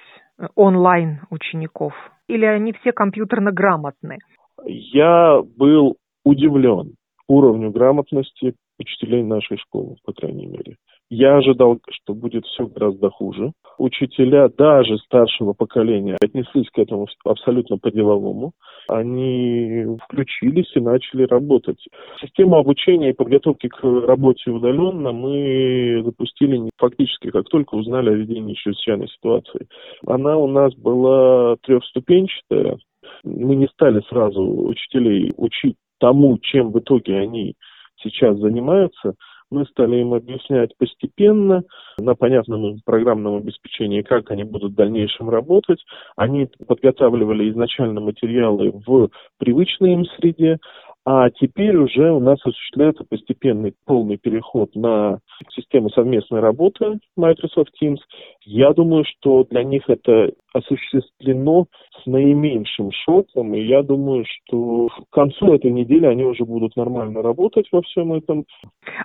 [0.55, 1.93] онлайн учеников?
[2.27, 4.19] Или они все компьютерно грамотны?
[4.65, 6.95] Я был удивлен
[7.27, 10.75] уровню грамотности учителей нашей школы, по крайней мере.
[11.13, 13.51] Я ожидал, что будет все гораздо хуже.
[13.77, 18.53] Учителя даже старшего поколения отнеслись к этому абсолютно по-деловому.
[18.87, 21.85] Они включились и начали работать.
[22.21, 28.53] Систему обучения и подготовки к работе удаленно мы запустили фактически, как только узнали о ведении
[28.53, 29.67] чрезвычайной ситуации.
[30.07, 32.77] Она у нас была трехступенчатая.
[33.25, 37.55] Мы не стали сразу учителей учить тому, чем в итоге они
[38.01, 39.15] сейчас занимаются,
[39.51, 41.63] мы стали им объяснять постепенно,
[41.99, 45.83] на понятном программном обеспечении, как они будут в дальнейшем работать.
[46.15, 50.57] Они подготавливали изначально материалы в привычной им среде,
[51.03, 57.97] а теперь уже у нас осуществляется постепенный полный переход на систему совместной работы Microsoft Teams.
[58.43, 61.65] Я думаю, что для них это осуществлено
[62.01, 67.21] с наименьшим шоком, и я думаю, что к концу этой недели они уже будут нормально
[67.21, 68.45] работать во всем этом.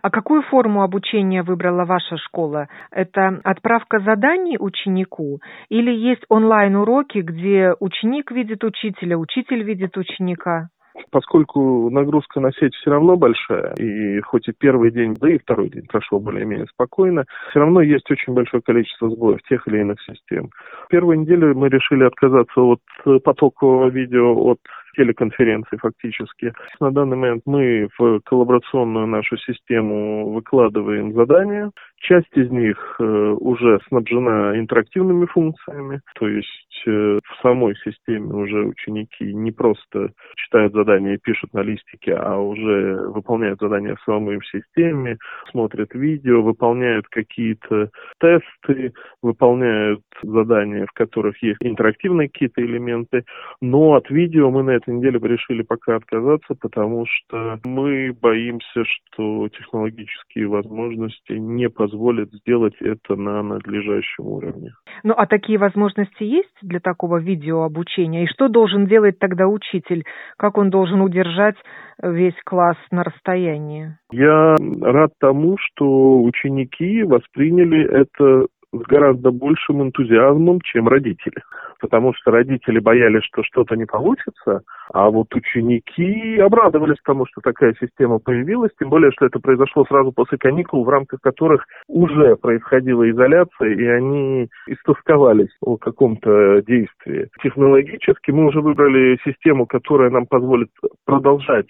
[0.02, 2.68] А какую форму обучения выбрала ваша школа?
[2.90, 10.68] Это отправка заданий ученику или есть онлайн-уроки, где ученик видит учителя, учитель видит ученика?
[11.10, 15.70] Поскольку нагрузка на сеть все равно большая, и хоть и первый день, да и второй
[15.70, 20.50] день прошел более-менее спокойно, все равно есть очень большое количество сбоев тех или иных систем.
[20.88, 22.80] Первую неделю мы решили отказаться от
[23.22, 24.58] потокового видео, от
[24.96, 26.52] телеконференции фактически.
[26.80, 31.70] На данный момент мы в коллаборационную нашу систему выкладываем задания.
[32.00, 38.66] Часть из них э, уже снабжена интерактивными функциями, то есть э, в самой системе уже
[38.66, 44.38] ученики не просто читают задания и пишут на листике, а уже выполняют задания в самой
[44.52, 45.16] системе,
[45.50, 53.24] смотрят видео, выполняют какие-то тесты, выполняют задания, в которых есть интерактивные какие-то элементы.
[53.60, 59.48] Но от видео мы на этой неделе решили пока отказаться, потому что мы боимся, что
[59.48, 64.72] технологические возможности не позволят сделать это на надлежащем уровне.
[65.04, 68.24] Ну а такие возможности есть для такого видеообучения?
[68.24, 70.04] И что должен делать тогда учитель?
[70.36, 71.56] Как он должен удержать
[72.02, 73.96] весь класс на расстоянии?
[74.10, 81.42] Я рад тому, что ученики восприняли это с гораздо большим энтузиазмом, чем родители.
[81.80, 87.74] Потому что родители боялись, что что-то не получится, а вот ученики обрадовались тому, что такая
[87.80, 93.08] система появилась, тем более, что это произошло сразу после каникул, в рамках которых уже происходила
[93.10, 97.28] изоляция, и они истосковались о каком-то действии.
[97.42, 100.70] Технологически мы уже выбрали систему, которая нам позволит
[101.04, 101.66] продолжать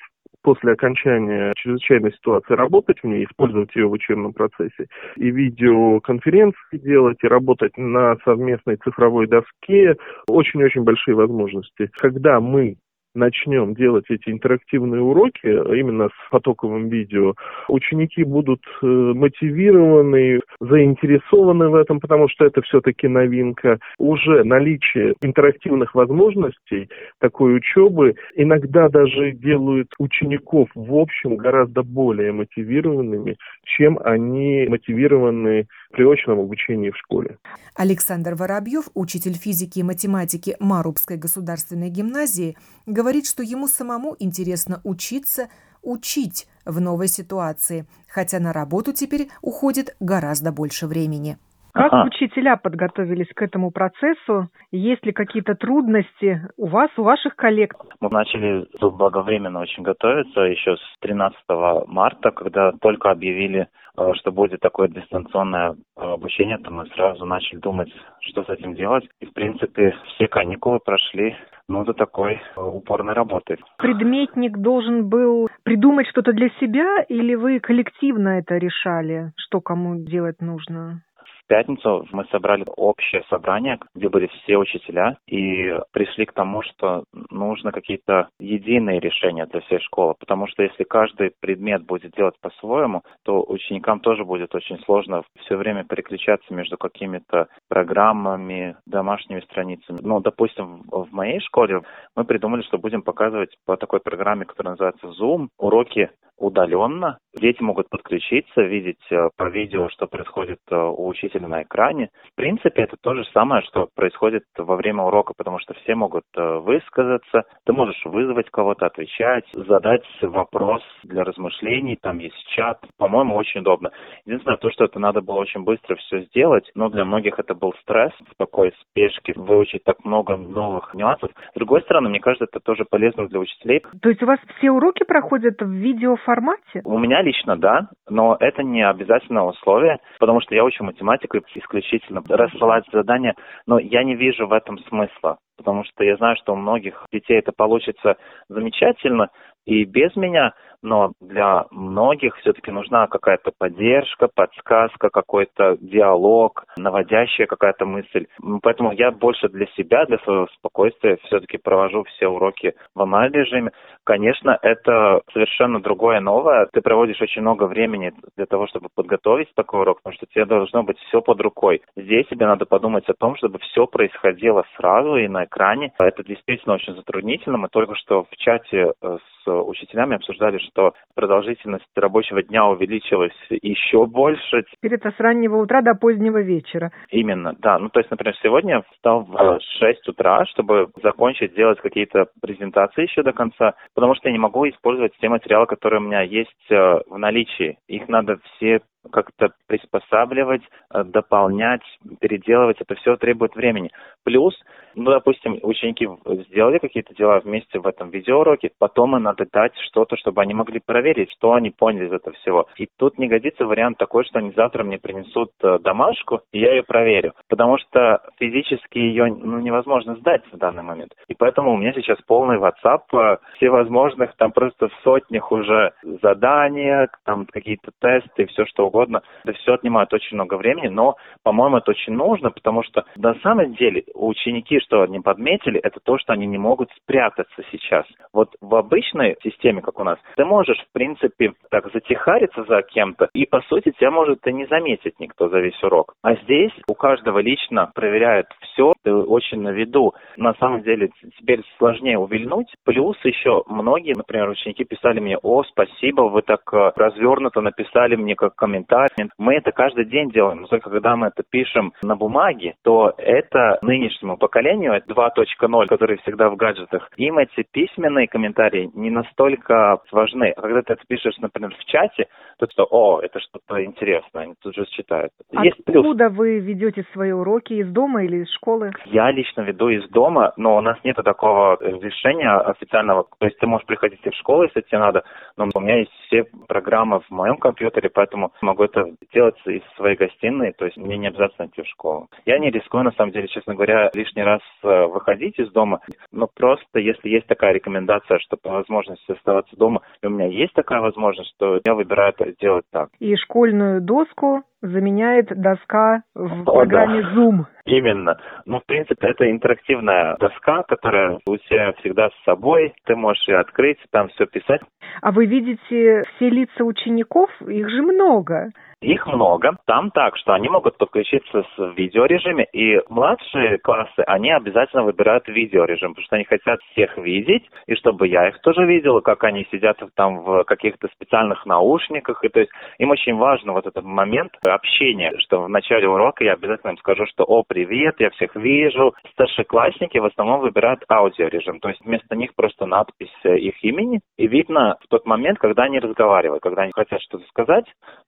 [0.47, 7.19] после окончания чрезвычайной ситуации работать в ней, использовать ее в учебном процессе, и видеоконференции делать,
[7.25, 9.97] и работать на совместной цифровой доске.
[10.29, 11.91] Очень-очень большие возможности.
[11.97, 12.77] Когда мы
[13.17, 17.35] начнем делать эти интерактивные уроки, именно с потоковым видео,
[17.69, 23.79] ученики будут э, мотивированы, заинтересованы в этом, потому что это все-таки новинка.
[23.99, 26.89] Уже наличие интерактивных возможностей
[27.21, 36.05] такой учебы иногда даже делают учеников в общем гораздо более мотивированными, чем они мотивированы при
[36.05, 37.39] очном обучении в школе.
[37.75, 45.49] Александр Воробьев, учитель физики и математики Марубской государственной гимназии, говорит, что ему самому интересно учиться,
[45.83, 51.39] учить в новой ситуации, хотя на работу теперь уходит гораздо больше времени.
[51.77, 52.07] Как ага.
[52.07, 54.49] учителя подготовились к этому процессу?
[54.73, 57.75] Есть ли какие-то трудности у вас, у ваших коллег?
[58.01, 61.39] Мы начали благовременно очень готовиться еще с 13
[61.87, 63.69] марта, когда только объявили,
[64.15, 69.05] что будет такое дистанционное э, обучение, то мы сразу начали думать, что с этим делать.
[69.21, 71.37] И, в принципе, все каникулы прошли
[71.69, 73.59] ну, до такой э, упорной работы.
[73.79, 80.41] Предметник должен был придумать что-то для себя или вы коллективно это решали, что кому делать
[80.41, 81.03] нужно?
[81.47, 87.73] Пятницу мы собрали общее собрание, где были все учителя, и пришли к тому, что нужно
[87.73, 93.43] какие-то единые решения для всей школы, потому что если каждый предмет будет делать по-своему, то
[93.43, 99.99] ученикам тоже будет очень сложно все время переключаться между какими-то программами, домашними страницами.
[100.03, 101.83] Ну, допустим, в моей школе
[102.15, 107.19] мы придумали, что будем показывать по такой программе, которая называется Zoom, уроки удаленно.
[107.35, 112.11] Дети могут подключиться, видеть э, по видео, что происходит э, у учителя на экране.
[112.33, 116.25] В принципе, это то же самое, что происходит во время урока, потому что все могут
[116.37, 122.79] э, высказаться, ты можешь вызвать кого-то, отвечать, задать вопрос для размышлений, там есть чат.
[122.99, 123.91] По-моему, очень удобно.
[124.25, 127.75] Единственное, то, что это надо было очень быстро все сделать, но для многих это был
[127.83, 131.31] стресс в такой спешке, выучить так много новых нюансов.
[131.51, 133.83] С другой стороны, мне кажется, это тоже полезно для учителей.
[134.01, 136.83] То есть у вас все уроки проходят в видео формате?
[136.85, 142.23] У меня лично да, но это не обязательное условие, потому что я учу математику исключительно
[142.29, 143.35] рассылать задания,
[143.67, 147.39] но я не вижу в этом смысла, потому что я знаю, что у многих детей
[147.39, 148.17] это получится
[148.49, 149.29] замечательно
[149.67, 157.85] и без меня, но для многих все-таки нужна какая-то поддержка, подсказка, какой-то диалог, наводящая какая-то
[157.85, 158.27] мысль.
[158.63, 163.73] Поэтому я больше для себя, для своего спокойствия все-таки провожу все уроки в онлайн-режиме.
[164.05, 166.69] Конечно, это совершенно другое новое.
[166.73, 170.85] Ты проводишь очень много времени для того, чтобы подготовить такой урок, потому что тебе должно
[170.85, 171.83] быть все под рукой.
[171.97, 175.93] Здесь тебе надо подумать о том, чтобы все происходило сразу и на экране.
[175.99, 177.59] Это действительно очень затруднительно.
[177.59, 184.07] Мы только что в чате э, с учителями обсуждали, что продолжительность рабочего дня увеличилась еще
[184.07, 184.65] больше.
[184.73, 186.93] Теперь это с раннего утра до позднего вечера.
[187.11, 187.79] Именно, да.
[187.79, 193.03] Ну, то есть, например, сегодня я встал в 6 утра, чтобы закончить делать какие-то презентации
[193.03, 196.51] еще до конца, потому что я не могу использовать те материалы, которые у меня есть
[196.71, 197.79] э, в наличии.
[197.89, 198.81] Их надо все
[199.11, 201.83] как-то приспосабливать, э, дополнять,
[202.21, 203.91] переделывать, это все требует времени.
[204.25, 204.55] Плюс,
[204.95, 206.09] ну, допустим, ученики
[206.49, 210.81] сделали какие-то дела вместе в этом видеоуроке, потом им надо дать что-то, чтобы они могли
[210.81, 212.67] проверить, что они поняли из этого всего.
[212.77, 216.73] И тут не годится вариант такой, что они завтра мне принесут э, домашку, и я
[216.73, 217.35] ее проверю.
[217.49, 221.13] Потому что физически ее ну, невозможно сдать в данный момент.
[221.29, 225.93] И поэтому у меня сейчас полный WhatsApp э, всевозможных, там просто в сотнях уже
[226.23, 229.23] задания, там какие-то тесты, все что угодно угодно.
[229.45, 233.75] Это все отнимает очень много времени, но, по-моему, это очень нужно, потому что на самом
[233.75, 238.07] деле ученики, что они подметили, это то, что они не могут спрятаться сейчас.
[238.33, 243.29] Вот в обычной системе, как у нас, ты можешь, в принципе, так затихариться за кем-то,
[243.35, 246.15] и, по сути, тебя может и не заметить никто за весь урок.
[246.23, 250.15] А здесь у каждого лично проверяют все, ты очень на виду.
[250.37, 252.73] На самом деле, теперь сложнее увильнуть.
[252.85, 258.35] Плюс еще многие, например, ученики писали мне, о, спасибо, вы так э, развернуто написали мне
[258.35, 259.31] как комментарий комментарии.
[259.39, 260.63] Мы это каждый день делаем.
[260.63, 266.19] Но только когда мы это пишем на бумаге, то это нынешнему поколению, это 2.0, который
[266.19, 270.53] всегда в гаджетах, им эти письменные комментарии не настолько важны.
[270.57, 272.27] А когда ты это пишешь, например, в чате,
[272.59, 275.33] то что, о, это что-то интересное, они тут же читают.
[275.63, 276.39] Есть Откуда плюс.
[276.39, 277.75] вы ведете свои уроки?
[277.75, 278.93] Из дома или из школы?
[279.07, 283.27] Я лично веду из дома, но у нас нет такого решения официального.
[283.39, 285.25] То есть ты можешь приходить и в школу, если тебе надо,
[285.57, 290.17] но у меня есть все программы в моем компьютере, поэтому могу это делать из своей
[290.17, 292.29] гостиной, то есть мне не обязательно идти в школу.
[292.45, 296.01] Я не рискую, на самом деле, честно говоря, лишний раз э, выходить из дома,
[296.33, 300.75] но просто если есть такая рекомендация, что по возможности оставаться дома, и у меня есть
[300.75, 303.11] такая возможность, то я выбираю это сделать так.
[303.21, 307.29] И школьную доску заменяет доска в О, программе да.
[307.35, 307.65] Zoom.
[307.85, 308.39] Именно.
[308.65, 312.95] Ну, в принципе, это интерактивная доска, которая у тебя всегда с собой.
[313.05, 314.81] Ты можешь ее открыть, там все писать.
[315.23, 317.51] А вы видите все лица учеников?
[317.63, 318.71] Их же много.
[319.03, 319.77] Их много.
[319.87, 326.15] Там так, что они могут подключиться с видеорежиме, и младшие классы, они обязательно выбирают видеорежим,
[326.15, 329.99] потому что они хотят всех видеть, и чтобы я их тоже видел, как они сидят
[330.15, 335.33] там в каких-то специальных наушниках, и то есть им очень важно вот этот момент общения,
[335.41, 339.15] что в начале урока я обязательно им скажу, что «О, привет, я всех вижу».
[339.33, 344.97] Старшеклассники в основном выбирают аудиорежим, то есть вместо них просто надпись их имени, и видно
[345.05, 347.85] в тот момент, когда они разговаривают, когда они хотят что-то сказать,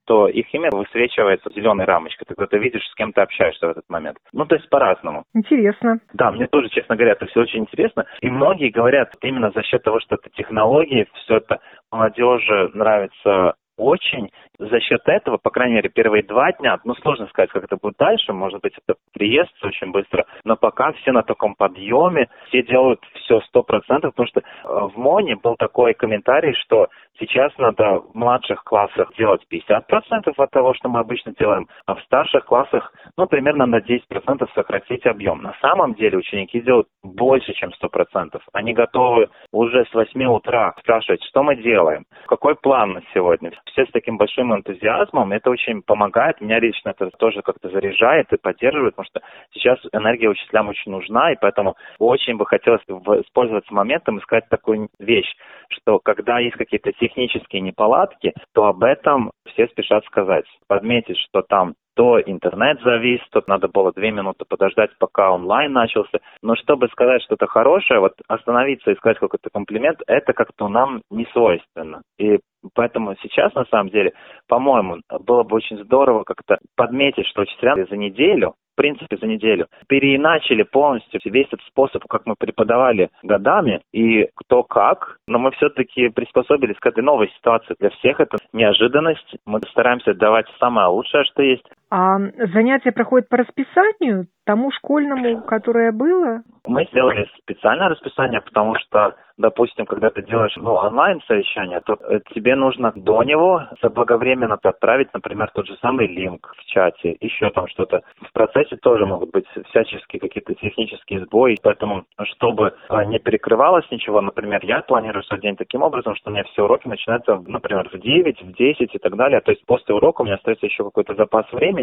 [0.07, 2.27] то их имя высвечивается зеленой рамочкой.
[2.29, 4.19] Ты когда видишь, с кем ты общаешься в этот момент.
[4.33, 5.25] Ну, то есть по-разному.
[5.35, 5.99] Интересно.
[6.13, 8.07] Да, мне тоже, честно говоря, это все очень интересно.
[8.21, 14.31] И многие говорят, именно за счет того, что это технологии, все это молодежи нравится очень,
[14.59, 17.97] за счет этого, по крайней мере, первые два дня, ну, сложно сказать, как это будет
[17.99, 23.01] дальше, может быть, это приезд очень быстро, но пока все на таком подъеме, все делают
[23.15, 26.89] все сто процентов, потому что э, в МОНе был такой комментарий, что
[27.19, 32.03] сейчас надо в младших классах делать 50% от того, что мы обычно делаем, а в
[32.03, 35.43] старших классах, ну, примерно на 10% сократить объем.
[35.43, 38.41] На самом деле ученики делают больше, чем 100%.
[38.53, 43.53] Они готовы уже с 8 утра спрашивать, что мы делаем, какой план на сегодня.
[43.67, 46.41] Все с таким большим энтузиазмом, это очень помогает.
[46.41, 49.21] Меня лично это тоже как-то заряжает и поддерживает, потому что
[49.53, 54.89] сейчас энергия учителям очень нужна, и поэтому очень бы хотелось воспользоваться моментом и сказать такую
[54.99, 55.33] вещь,
[55.71, 60.45] что когда есть какие-то технические неполадки, то об этом все спешат сказать.
[60.67, 66.21] Подметить, что там то интернет завис, тут надо было две минуты подождать, пока онлайн начался.
[66.43, 71.27] Но чтобы сказать что-то хорошее, вот остановиться и сказать какой-то комплимент, это как-то нам не
[71.33, 72.03] свойственно.
[72.17, 72.39] И
[72.75, 74.13] поэтому сейчас, на самом деле,
[74.47, 79.67] по-моему, было бы очень здорово как-то подметить, что учителя за неделю принципе, за неделю.
[79.89, 86.09] Переиначили полностью весь этот способ, как мы преподавали годами, и кто как, но мы все-таки
[86.09, 87.75] приспособились к этой новой ситуации.
[87.81, 89.37] Для всех это неожиданность.
[89.45, 91.69] Мы стараемся давать самое лучшее, что есть.
[91.91, 92.19] А
[92.53, 96.41] занятия проходят по расписанию, тому школьному, которое было?
[96.67, 102.57] Мы сделали специальное расписание, потому что, допустим, когда ты делаешь ну, онлайн-совещание, то э, тебе
[102.57, 108.01] нужно до него заблаговременно отправить, например, тот же самый линк в чате, еще там что-то.
[108.23, 114.23] В процессе тоже могут быть всяческие какие-то технические сбои, поэтому, чтобы э, не перекрывалось ничего,
[114.23, 117.99] например, я планирую свой день таким образом, что у меня все уроки начинаются, например, в
[117.99, 121.15] 9, в 10 и так далее, то есть после урока у меня остается еще какой-то
[121.15, 121.78] запас времени,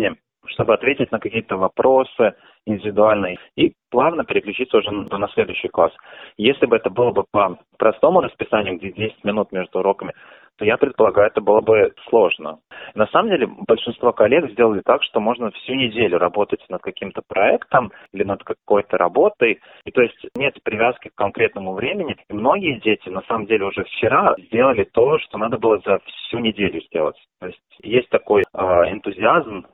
[0.48, 2.36] чтобы ответить на какие-то вопросы
[2.66, 5.91] индивидуальные и плавно переключиться уже на следующий класс.
[6.38, 10.14] Если бы это было бы по простому расписанию, где 10 минут между уроками,
[10.58, 12.60] то я предполагаю, это было бы сложно.
[12.93, 17.91] На самом деле, большинство коллег сделали так, что можно всю неделю работать над каким-то проектом
[18.14, 22.16] или над какой-то работой, и то есть нет привязки к конкретному времени.
[22.30, 26.39] И многие дети, на самом деле, уже вчера сделали то, что надо было за всю
[26.39, 27.18] неделю сделать.
[27.39, 28.58] То есть есть такой э,
[28.91, 29.66] энтузиазм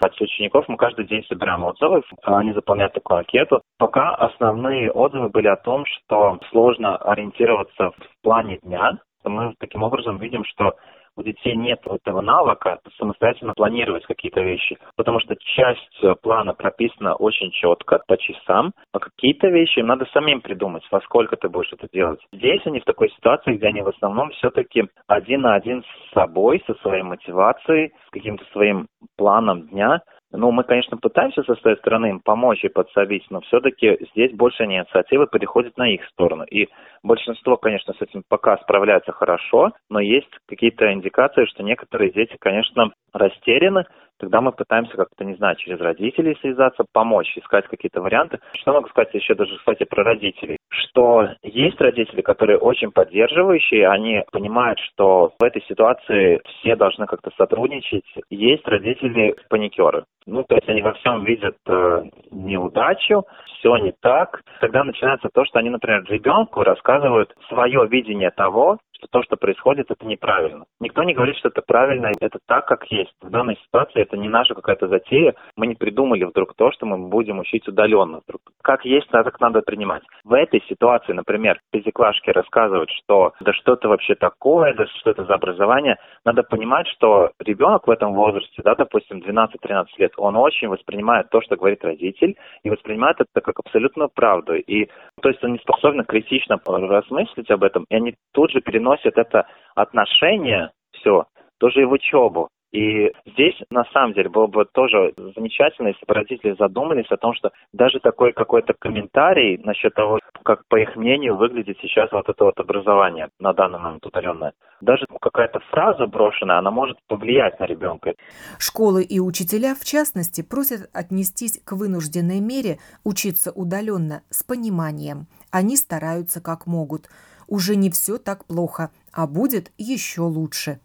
[0.00, 3.62] от учеников мы каждый день собираем отзывы, они заполняют такую анкету.
[3.78, 8.98] Пока основные отзывы были о том, что сложно ориентироваться в плане дня.
[9.24, 10.74] Мы таким образом видим, что
[11.16, 17.50] у детей нет этого навыка самостоятельно планировать какие-то вещи, потому что часть плана прописана очень
[17.52, 21.88] четко, по часам, а какие-то вещи им надо самим придумать, во сколько ты будешь это
[21.92, 22.20] делать.
[22.32, 26.62] Здесь они в такой ситуации, где они в основном все-таки один на один с собой,
[26.66, 30.00] со своей мотивацией, с каким-то своим планом дня,
[30.36, 34.64] ну, мы, конечно, пытаемся со своей стороны им помочь и подсобить, но все-таки здесь больше
[34.64, 36.44] инициативы переходит на их сторону.
[36.44, 36.68] И
[37.02, 42.92] большинство, конечно, с этим пока справляется хорошо, но есть какие-то индикации, что некоторые дети, конечно,
[43.12, 43.84] растеряны,
[44.20, 48.38] Тогда мы пытаемся как-то, не знаю, через родителей связаться, помочь, искать какие-то варианты.
[48.54, 50.56] Что могу сказать еще даже, кстати, про родителей?
[50.74, 57.30] Что есть родители, которые очень поддерживающие, они понимают, что в этой ситуации все должны как-то
[57.36, 58.04] сотрудничать.
[58.30, 60.04] Есть родители-паникеры.
[60.26, 63.24] Ну, то есть они во всем видят э, неудачу,
[63.58, 64.40] все не так.
[64.60, 69.90] Тогда начинается то, что они, например, ребенку рассказывают свое видение того, что то, что происходит,
[69.90, 70.64] это неправильно.
[70.80, 73.12] Никто не говорит, что это правильно, это так, как есть.
[73.20, 75.34] В данной ситуации это не наша какая-то затея.
[75.56, 78.20] Мы не придумали вдруг то, что мы будем учить удаленно.
[78.26, 78.40] Вдруг.
[78.62, 80.02] Как есть, так надо принимать.
[80.24, 85.24] В этой ситуации, например, пятиклашки рассказывают, что да что это вообще такое, да что это
[85.24, 90.68] за образование, надо понимать, что ребенок в этом возрасте, да, допустим, 12-13 лет, он очень
[90.68, 94.54] воспринимает то, что говорит родитель, и воспринимает это как абсолютную правду.
[94.54, 94.88] И
[95.20, 99.46] то есть он не способен критично размыслить об этом, и они тут же переносят это
[99.74, 101.26] отношение все
[101.58, 102.48] тоже и в учебу.
[102.74, 107.32] И здесь, на самом деле, было бы тоже замечательно, если бы родители задумались о том,
[107.32, 112.44] что даже такой какой-то комментарий насчет того, как, по их мнению, выглядит сейчас вот это
[112.44, 118.14] вот образование на данный момент удаленное, даже какая-то фраза брошенная, она может повлиять на ребенка.
[118.58, 125.28] Школы и учителя, в частности, просят отнестись к вынужденной мере учиться удаленно с пониманием.
[125.52, 127.08] Они стараются как могут–
[127.46, 130.80] уже не все так плохо, а будет еще лучше.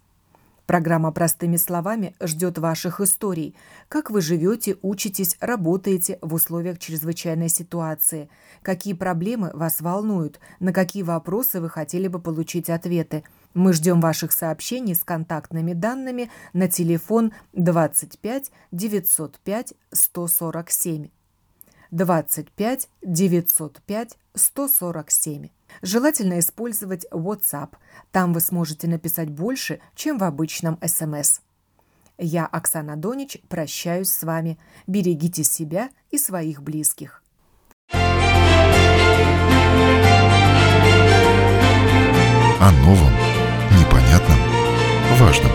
[0.70, 3.56] Программа «Простыми словами» ждет ваших историй.
[3.88, 8.30] Как вы живете, учитесь, работаете в условиях чрезвычайной ситуации?
[8.62, 10.40] Какие проблемы вас волнуют?
[10.60, 13.24] На какие вопросы вы хотели бы получить ответы?
[13.56, 21.08] Мы ждем ваших сообщений с контактными данными на телефон 25 905 147.
[21.92, 25.50] 25 905 147.
[25.82, 27.70] Желательно использовать WhatsApp.
[28.12, 31.42] Там вы сможете написать больше, чем в обычном SMS.
[32.18, 34.60] Я, Оксана Донич, прощаюсь с вами.
[34.88, 37.24] Берегите себя и своих близких.
[42.62, 43.14] О новом,
[43.80, 44.38] непонятном,
[45.18, 45.52] важном.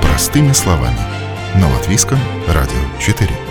[0.00, 0.98] Простыми словами.
[1.56, 3.49] На Латвийском радио 4.